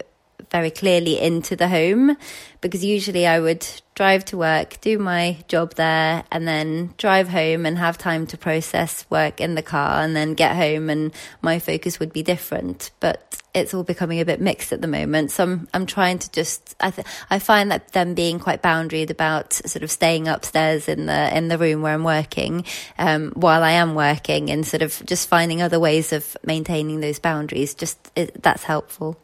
very 0.58 0.72
clearly 0.72 1.20
into 1.20 1.56
the 1.56 1.68
home 1.68 2.18
because 2.62 2.84
usually 2.84 3.28
I 3.28 3.40
would 3.40 3.64
drive 3.94 4.26
to 4.26 4.38
work, 4.38 4.82
do 4.82 4.98
my 4.98 5.38
job 5.48 5.76
there, 5.76 6.24
and 6.32 6.48
then 6.48 6.96
drive 6.98 7.30
home 7.30 7.68
and 7.68 7.78
have 7.78 7.96
time 8.00 8.26
to 8.28 8.38
process 8.40 9.06
work 9.12 9.40
in 9.40 9.54
the 9.54 9.62
car 9.62 10.02
and 10.02 10.16
then 10.16 10.34
get 10.34 10.56
home 10.56 10.90
and 10.90 11.14
my 11.44 11.60
focus 11.60 12.00
would 12.00 12.12
be 12.12 12.24
different. 12.24 12.90
But 13.00 13.40
it's 13.54 13.76
all 13.76 13.84
becoming 13.84 14.20
a 14.20 14.26
bit 14.26 14.42
mixed 14.42 14.74
at 14.74 14.82
the 14.82 14.88
moment. 14.88 15.30
So 15.30 15.44
I'm, 15.44 15.68
I'm 15.76 15.86
trying 15.86 16.18
to 16.18 16.32
just, 16.32 16.76
I, 16.80 16.90
th- 16.90 17.06
I 17.30 17.38
find 17.38 17.70
that 17.70 17.92
them 17.92 18.16
being 18.16 18.40
quite 18.40 18.64
boundaried 18.64 19.12
about 19.12 19.54
sort 19.54 19.84
of 19.84 19.92
staying 19.92 20.28
upstairs 20.28 20.88
in 20.88 21.06
the, 21.06 21.38
in 21.38 21.50
the 21.50 21.60
room 21.60 21.84
where 21.84 21.94
I'm 21.94 22.04
working, 22.04 22.66
um, 22.98 23.32
while 23.36 23.62
I 23.62 23.72
am 23.74 23.94
working 23.94 24.50
and 24.50 24.66
sort 24.66 24.82
of 24.82 25.04
just 25.06 25.30
finding 25.30 25.62
other 25.62 25.80
ways 25.80 26.14
of 26.14 26.36
maintaining 26.44 27.00
those 27.00 27.20
boundaries. 27.20 27.76
Just 27.76 28.12
it, 28.16 28.42
that's 28.42 28.64
helpful. 28.64 29.20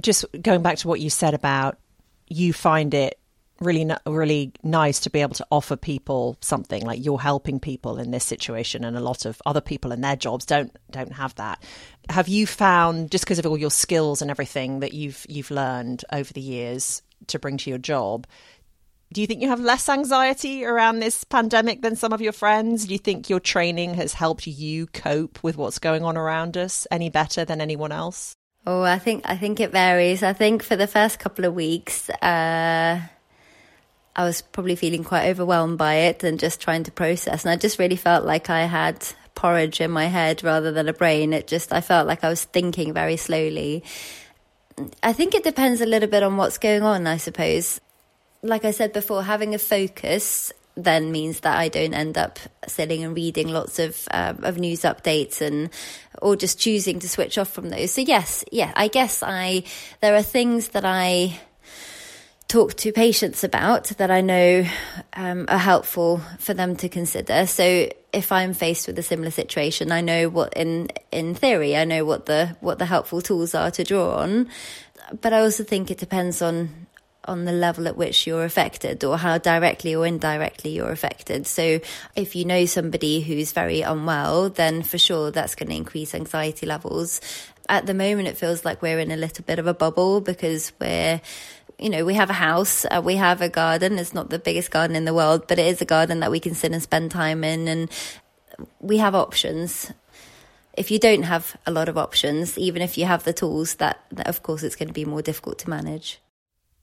Just 0.00 0.24
going 0.40 0.62
back 0.62 0.78
to 0.78 0.88
what 0.88 1.00
you 1.00 1.10
said 1.10 1.34
about 1.34 1.78
you 2.28 2.52
find 2.52 2.94
it 2.94 3.18
really 3.60 3.90
really 4.06 4.52
nice 4.62 5.00
to 5.00 5.10
be 5.10 5.20
able 5.20 5.34
to 5.34 5.46
offer 5.50 5.76
people 5.76 6.36
something 6.40 6.84
like 6.84 7.04
you're 7.04 7.18
helping 7.18 7.58
people 7.58 7.98
in 7.98 8.12
this 8.12 8.24
situation 8.24 8.84
and 8.84 8.96
a 8.96 9.00
lot 9.00 9.24
of 9.24 9.42
other 9.44 9.60
people 9.60 9.90
in 9.90 10.00
their 10.00 10.14
jobs 10.14 10.46
don't 10.46 10.76
don't 10.90 11.12
have 11.12 11.34
that. 11.36 11.62
Have 12.08 12.28
you 12.28 12.46
found 12.46 13.10
just 13.10 13.24
because 13.24 13.38
of 13.38 13.46
all 13.46 13.58
your 13.58 13.70
skills 13.70 14.22
and 14.22 14.30
everything 14.30 14.80
that 14.80 14.92
you've 14.92 15.26
you've 15.28 15.50
learned 15.50 16.04
over 16.12 16.32
the 16.32 16.40
years 16.40 17.02
to 17.26 17.38
bring 17.38 17.56
to 17.56 17.70
your 17.70 17.78
job 17.78 18.26
do 19.10 19.22
you 19.22 19.26
think 19.26 19.40
you 19.40 19.48
have 19.48 19.60
less 19.60 19.88
anxiety 19.88 20.66
around 20.66 21.00
this 21.00 21.24
pandemic 21.24 21.80
than 21.80 21.96
some 21.96 22.12
of 22.12 22.20
your 22.20 22.34
friends? 22.34 22.84
Do 22.84 22.92
you 22.92 22.98
think 22.98 23.30
your 23.30 23.40
training 23.40 23.94
has 23.94 24.12
helped 24.12 24.46
you 24.46 24.86
cope 24.86 25.42
with 25.42 25.56
what's 25.56 25.78
going 25.78 26.04
on 26.04 26.18
around 26.18 26.58
us 26.58 26.86
any 26.90 27.08
better 27.08 27.46
than 27.46 27.62
anyone 27.62 27.90
else 27.90 28.36
oh 28.68 28.82
i 28.82 28.98
think 28.98 29.22
i 29.24 29.36
think 29.36 29.60
it 29.60 29.72
varies 29.72 30.22
i 30.22 30.32
think 30.32 30.62
for 30.62 30.76
the 30.76 30.86
first 30.86 31.18
couple 31.18 31.44
of 31.44 31.54
weeks 31.54 32.10
uh 32.10 33.00
I 34.18 34.24
was 34.24 34.42
probably 34.42 34.74
feeling 34.74 35.04
quite 35.04 35.28
overwhelmed 35.28 35.78
by 35.78 35.94
it 35.94 36.24
and 36.24 36.40
just 36.40 36.60
trying 36.60 36.82
to 36.82 36.90
process. 36.90 37.44
And 37.44 37.52
I 37.52 37.56
just 37.56 37.78
really 37.78 37.94
felt 37.94 38.24
like 38.24 38.50
I 38.50 38.64
had 38.64 39.06
porridge 39.36 39.80
in 39.80 39.92
my 39.92 40.06
head 40.06 40.42
rather 40.42 40.72
than 40.72 40.88
a 40.88 40.92
brain. 40.92 41.32
It 41.32 41.46
just, 41.46 41.72
I 41.72 41.80
felt 41.80 42.08
like 42.08 42.24
I 42.24 42.28
was 42.28 42.42
thinking 42.42 42.92
very 42.92 43.16
slowly. 43.16 43.84
I 45.04 45.12
think 45.12 45.36
it 45.36 45.44
depends 45.44 45.80
a 45.80 45.86
little 45.86 46.08
bit 46.08 46.24
on 46.24 46.36
what's 46.36 46.58
going 46.58 46.82
on, 46.82 47.06
I 47.06 47.16
suppose. 47.16 47.80
Like 48.42 48.64
I 48.64 48.72
said 48.72 48.92
before, 48.92 49.22
having 49.22 49.54
a 49.54 49.58
focus 49.58 50.52
then 50.78 51.10
means 51.10 51.40
that 51.40 51.58
I 51.58 51.68
don't 51.68 51.92
end 51.92 52.16
up 52.16 52.38
sitting 52.68 53.02
and 53.02 53.14
reading 53.14 53.48
lots 53.48 53.78
of 53.80 54.06
um, 54.12 54.44
of 54.44 54.58
news 54.58 54.82
updates 54.82 55.40
and 55.40 55.70
or 56.22 56.36
just 56.36 56.58
choosing 56.58 57.00
to 57.00 57.08
switch 57.08 57.36
off 57.36 57.50
from 57.50 57.68
those. 57.68 57.92
So 57.92 58.00
yes, 58.00 58.44
yeah, 58.52 58.72
I 58.76 58.88
guess 58.88 59.22
I 59.22 59.64
there 60.00 60.14
are 60.14 60.22
things 60.22 60.68
that 60.68 60.84
I 60.84 61.38
talk 62.46 62.74
to 62.74 62.92
patients 62.92 63.44
about 63.44 63.88
that 63.98 64.10
I 64.10 64.22
know 64.22 64.64
um, 65.12 65.46
are 65.48 65.58
helpful 65.58 66.22
for 66.38 66.54
them 66.54 66.76
to 66.76 66.88
consider. 66.88 67.46
So 67.46 67.90
if 68.12 68.32
I'm 68.32 68.54
faced 68.54 68.86
with 68.86 68.98
a 68.98 69.02
similar 69.02 69.30
situation, 69.30 69.90
I 69.90 70.00
know 70.00 70.28
what 70.28 70.54
in 70.54 70.88
in 71.10 71.34
theory 71.34 71.76
I 71.76 71.84
know 71.84 72.04
what 72.04 72.26
the 72.26 72.56
what 72.60 72.78
the 72.78 72.86
helpful 72.86 73.20
tools 73.20 73.54
are 73.54 73.72
to 73.72 73.82
draw 73.82 74.16
on. 74.18 74.48
But 75.20 75.32
I 75.32 75.40
also 75.40 75.64
think 75.64 75.90
it 75.90 75.98
depends 75.98 76.40
on 76.40 76.86
on 77.24 77.44
the 77.44 77.52
level 77.52 77.86
at 77.86 77.96
which 77.96 78.26
you're 78.26 78.44
affected 78.44 79.04
or 79.04 79.18
how 79.18 79.38
directly 79.38 79.94
or 79.94 80.06
indirectly 80.06 80.70
you're 80.70 80.90
affected. 80.90 81.46
So 81.46 81.80
if 82.16 82.34
you 82.34 82.44
know 82.44 82.64
somebody 82.64 83.20
who's 83.20 83.52
very 83.52 83.82
unwell, 83.82 84.48
then 84.48 84.82
for 84.82 84.98
sure 84.98 85.30
that's 85.30 85.54
going 85.54 85.68
to 85.68 85.76
increase 85.76 86.14
anxiety 86.14 86.66
levels. 86.66 87.20
At 87.68 87.84
the 87.84 87.92
moment, 87.92 88.28
it 88.28 88.38
feels 88.38 88.64
like 88.64 88.80
we're 88.80 88.98
in 88.98 89.10
a 89.10 89.16
little 89.16 89.44
bit 89.44 89.58
of 89.58 89.66
a 89.66 89.74
bubble 89.74 90.22
because 90.22 90.72
we're 90.80 91.20
you 91.78 91.90
know, 91.90 92.04
we 92.04 92.14
have 92.14 92.28
a 92.28 92.34
house, 92.34 92.84
uh, 92.84 93.00
we 93.04 93.14
have 93.16 93.40
a 93.40 93.48
garden. 93.48 93.98
It's 93.98 94.12
not 94.12 94.30
the 94.30 94.38
biggest 94.38 94.70
garden 94.70 94.96
in 94.96 95.04
the 95.04 95.14
world, 95.14 95.46
but 95.46 95.60
it 95.60 95.66
is 95.66 95.80
a 95.80 95.84
garden 95.84 96.20
that 96.20 96.30
we 96.30 96.40
can 96.40 96.54
sit 96.54 96.72
and 96.72 96.82
spend 96.82 97.12
time 97.12 97.44
in, 97.44 97.68
and 97.68 97.88
we 98.80 98.98
have 98.98 99.14
options. 99.14 99.92
If 100.76 100.90
you 100.90 100.98
don't 100.98 101.22
have 101.22 101.56
a 101.66 101.70
lot 101.70 101.88
of 101.88 101.96
options, 101.96 102.58
even 102.58 102.82
if 102.82 102.98
you 102.98 103.04
have 103.04 103.22
the 103.22 103.32
tools, 103.32 103.76
that, 103.76 104.04
that 104.10 104.26
of 104.26 104.42
course 104.42 104.64
it's 104.64 104.76
going 104.76 104.88
to 104.88 104.94
be 104.94 105.04
more 105.04 105.22
difficult 105.22 105.60
to 105.60 105.70
manage. 105.70 106.20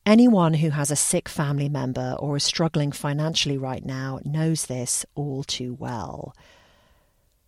Anyone 0.06 0.56
who 0.56 0.70
has 0.70 0.92
a 0.92 0.96
sick 0.96 1.28
family 1.28 1.68
member 1.68 2.16
or 2.20 2.38
is 2.38 2.44
struggling 2.44 2.92
financially 2.92 3.58
right 3.58 3.84
now 3.84 4.20
knows 4.24 4.68
this 4.68 5.04
all 5.16 5.44
too 5.44 5.74
well. 5.74 6.36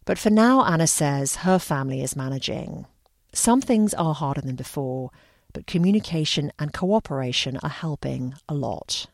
But 0.06 0.18
for 0.18 0.32
now, 0.32 0.66
Anna 0.66 0.88
says 0.88 1.38
her 1.38 1.60
family 1.60 2.02
is 2.02 2.16
managing. 2.16 2.88
Some 3.32 3.62
things 3.62 3.94
are 3.94 4.16
harder 4.16 4.42
than 4.42 4.56
before, 4.56 5.12
but 5.54 5.68
communication 5.68 6.52
and 6.58 6.74
cooperation 6.74 7.60
are 7.62 7.70
helping 7.70 8.34
a 8.50 8.56
lot. 8.56 9.06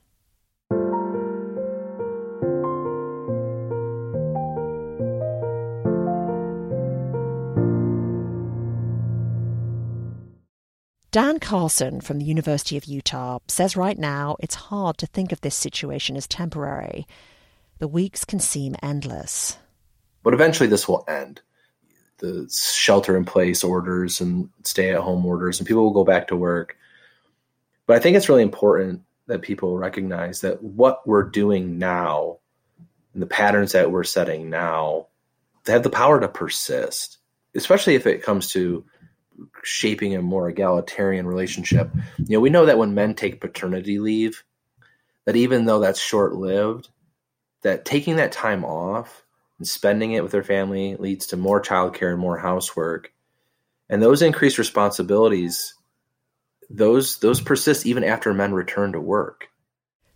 Dan 11.13 11.39
Carlson 11.39 12.01
from 12.01 12.17
the 12.17 12.25
University 12.25 12.75
of 12.75 12.85
Utah 12.85 13.37
says 13.47 13.77
right 13.77 13.99
now 13.99 14.35
it's 14.39 14.55
hard 14.55 14.97
to 14.97 15.05
think 15.05 15.31
of 15.31 15.39
this 15.41 15.53
situation 15.53 16.17
as 16.17 16.25
temporary. 16.25 17.05
The 17.77 17.87
weeks 17.87 18.25
can 18.25 18.39
seem 18.39 18.75
endless. 18.81 19.59
But 20.23 20.33
eventually 20.33 20.67
this 20.67 20.87
will 20.87 21.05
end 21.07 21.39
the 22.17 22.51
shelter 22.51 23.15
in 23.15 23.25
place 23.25 23.63
orders 23.63 24.21
and 24.21 24.49
stay 24.63 24.89
at 24.89 25.01
home 25.01 25.23
orders, 25.23 25.59
and 25.59 25.67
people 25.67 25.83
will 25.83 25.93
go 25.93 26.03
back 26.03 26.29
to 26.29 26.35
work. 26.35 26.77
But 27.85 27.95
I 27.95 27.99
think 27.99 28.17
it's 28.17 28.27
really 28.27 28.41
important 28.41 29.03
that 29.27 29.43
people 29.43 29.77
recognize 29.77 30.41
that 30.41 30.63
what 30.63 31.07
we're 31.07 31.29
doing 31.29 31.77
now 31.77 32.39
and 33.13 33.21
the 33.21 33.27
patterns 33.27 33.73
that 33.73 33.91
we're 33.91 34.03
setting 34.03 34.49
now 34.49 35.05
have 35.67 35.83
the 35.83 35.91
power 35.91 36.19
to 36.19 36.27
persist, 36.27 37.19
especially 37.53 37.93
if 37.93 38.07
it 38.07 38.23
comes 38.23 38.49
to 38.53 38.83
shaping 39.63 40.15
a 40.15 40.21
more 40.21 40.49
egalitarian 40.49 41.27
relationship. 41.27 41.89
You 42.17 42.37
know, 42.37 42.39
we 42.39 42.49
know 42.49 42.65
that 42.65 42.77
when 42.77 42.93
men 42.93 43.15
take 43.15 43.41
paternity 43.41 43.99
leave, 43.99 44.43
that 45.25 45.35
even 45.35 45.65
though 45.65 45.79
that's 45.79 45.99
short 45.99 46.35
lived, 46.35 46.89
that 47.61 47.85
taking 47.85 48.17
that 48.17 48.31
time 48.31 48.63
off 48.63 49.23
and 49.57 49.67
spending 49.67 50.11
it 50.11 50.23
with 50.23 50.31
their 50.31 50.43
family 50.43 50.95
leads 50.97 51.27
to 51.27 51.37
more 51.37 51.61
childcare 51.61 52.11
and 52.11 52.19
more 52.19 52.37
housework. 52.37 53.11
And 53.89 54.01
those 54.01 54.21
increased 54.21 54.57
responsibilities, 54.57 55.73
those 56.69 57.19
those 57.19 57.41
persist 57.41 57.85
even 57.85 58.03
after 58.03 58.33
men 58.33 58.53
return 58.53 58.93
to 58.93 58.99
work. 58.99 59.49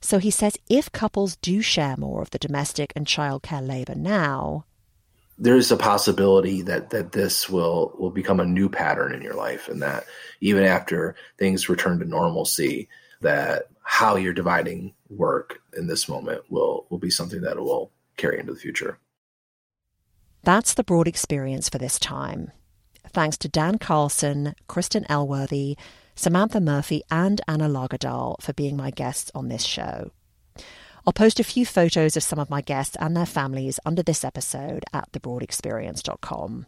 So 0.02 0.20
he 0.20 0.32
says 0.32 0.58
if 0.70 0.92
couples 0.92 1.36
do 1.38 1.62
share 1.62 1.96
more 1.98 2.22
of 2.22 2.30
the 2.30 2.40
domestic 2.40 2.94
and 2.96 3.06
childcare 3.06 3.66
labor 3.66 3.96
now, 3.96 4.66
there's 5.38 5.72
a 5.72 5.78
possibility 5.78 6.62
that 6.64 6.90
that 6.90 7.12
this 7.12 7.50
will 7.50 7.94
will 7.98 8.10
become 8.10 8.40
a 8.40 8.46
new 8.46 8.70
pattern 8.70 9.14
in 9.14 9.22
your 9.22 9.36
life 9.36 9.70
and 9.70 9.82
that 9.82 10.06
even 10.42 10.64
after 10.64 11.16
things 11.38 11.70
return 11.70 12.00
to 12.00 12.06
normalcy 12.06 12.90
that 13.22 13.68
how 13.84 14.16
you're 14.16 14.34
dividing 14.34 14.94
work 15.10 15.62
in 15.78 15.88
this 15.88 16.10
moment 16.10 16.42
will 16.50 16.86
will 16.90 16.98
be 16.98 17.10
something 17.10 17.42
that 17.42 17.58
will 17.58 17.92
carry 18.18 18.40
into 18.40 18.54
the 18.54 18.60
future. 18.60 18.98
That's 20.44 20.74
the 20.74 20.84
broad 20.84 21.08
experience 21.08 21.70
for 21.70 21.78
this 21.78 22.00
time. 22.00 22.52
Thanks 23.10 23.38
to 23.40 23.50
Dan 23.50 23.78
Carlson, 23.78 24.56
Kristen 24.68 25.06
Elworthy, 25.06 25.78
Samantha 26.16 26.60
Murphy, 26.60 27.04
and 27.10 27.42
Anna 27.48 27.70
Lagerdahl 27.70 28.42
for 28.42 28.54
being 28.54 28.76
my 28.76 28.92
guests 28.92 29.32
on 29.36 29.48
this 29.48 29.64
show. 29.64 30.12
I'll 31.08 31.14
post 31.14 31.40
a 31.40 31.44
few 31.46 31.66
photos 31.66 32.18
of 32.18 32.24
some 32.24 32.38
of 32.38 32.50
my 32.50 32.60
guests 32.60 32.98
and 33.00 33.16
their 33.16 33.26
families 33.26 33.80
under 33.86 34.04
this 34.04 34.26
episode 34.26 34.84
at 34.92 35.10
thebroadexperience.com. 35.14 36.66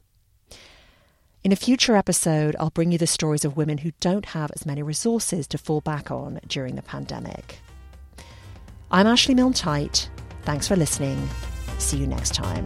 In 1.43 1.51
a 1.51 1.57
future 1.57 1.97
episode, 1.97 2.55
I'll 2.57 2.69
bring 2.69 2.93
you 2.93 2.97
the 2.97 3.05
stories 3.05 3.43
of 3.43 3.57
women 3.57 3.79
who 3.79 3.91
don't 3.99 4.27
have 4.27 4.49
as 4.55 4.65
many 4.65 4.81
resources 4.81 5.45
to 5.47 5.57
fall 5.57 5.81
back 5.81 6.09
on 6.09 6.39
during 6.47 6.77
the 6.77 6.81
pandemic. 6.81 7.59
I'm 8.89 9.07
Ashley 9.07 9.35
Milne 9.35 9.53
Thanks 10.43 10.69
for 10.69 10.77
listening. 10.77 11.29
See 11.77 11.97
you 11.97 12.07
next 12.07 12.33
time. 12.33 12.65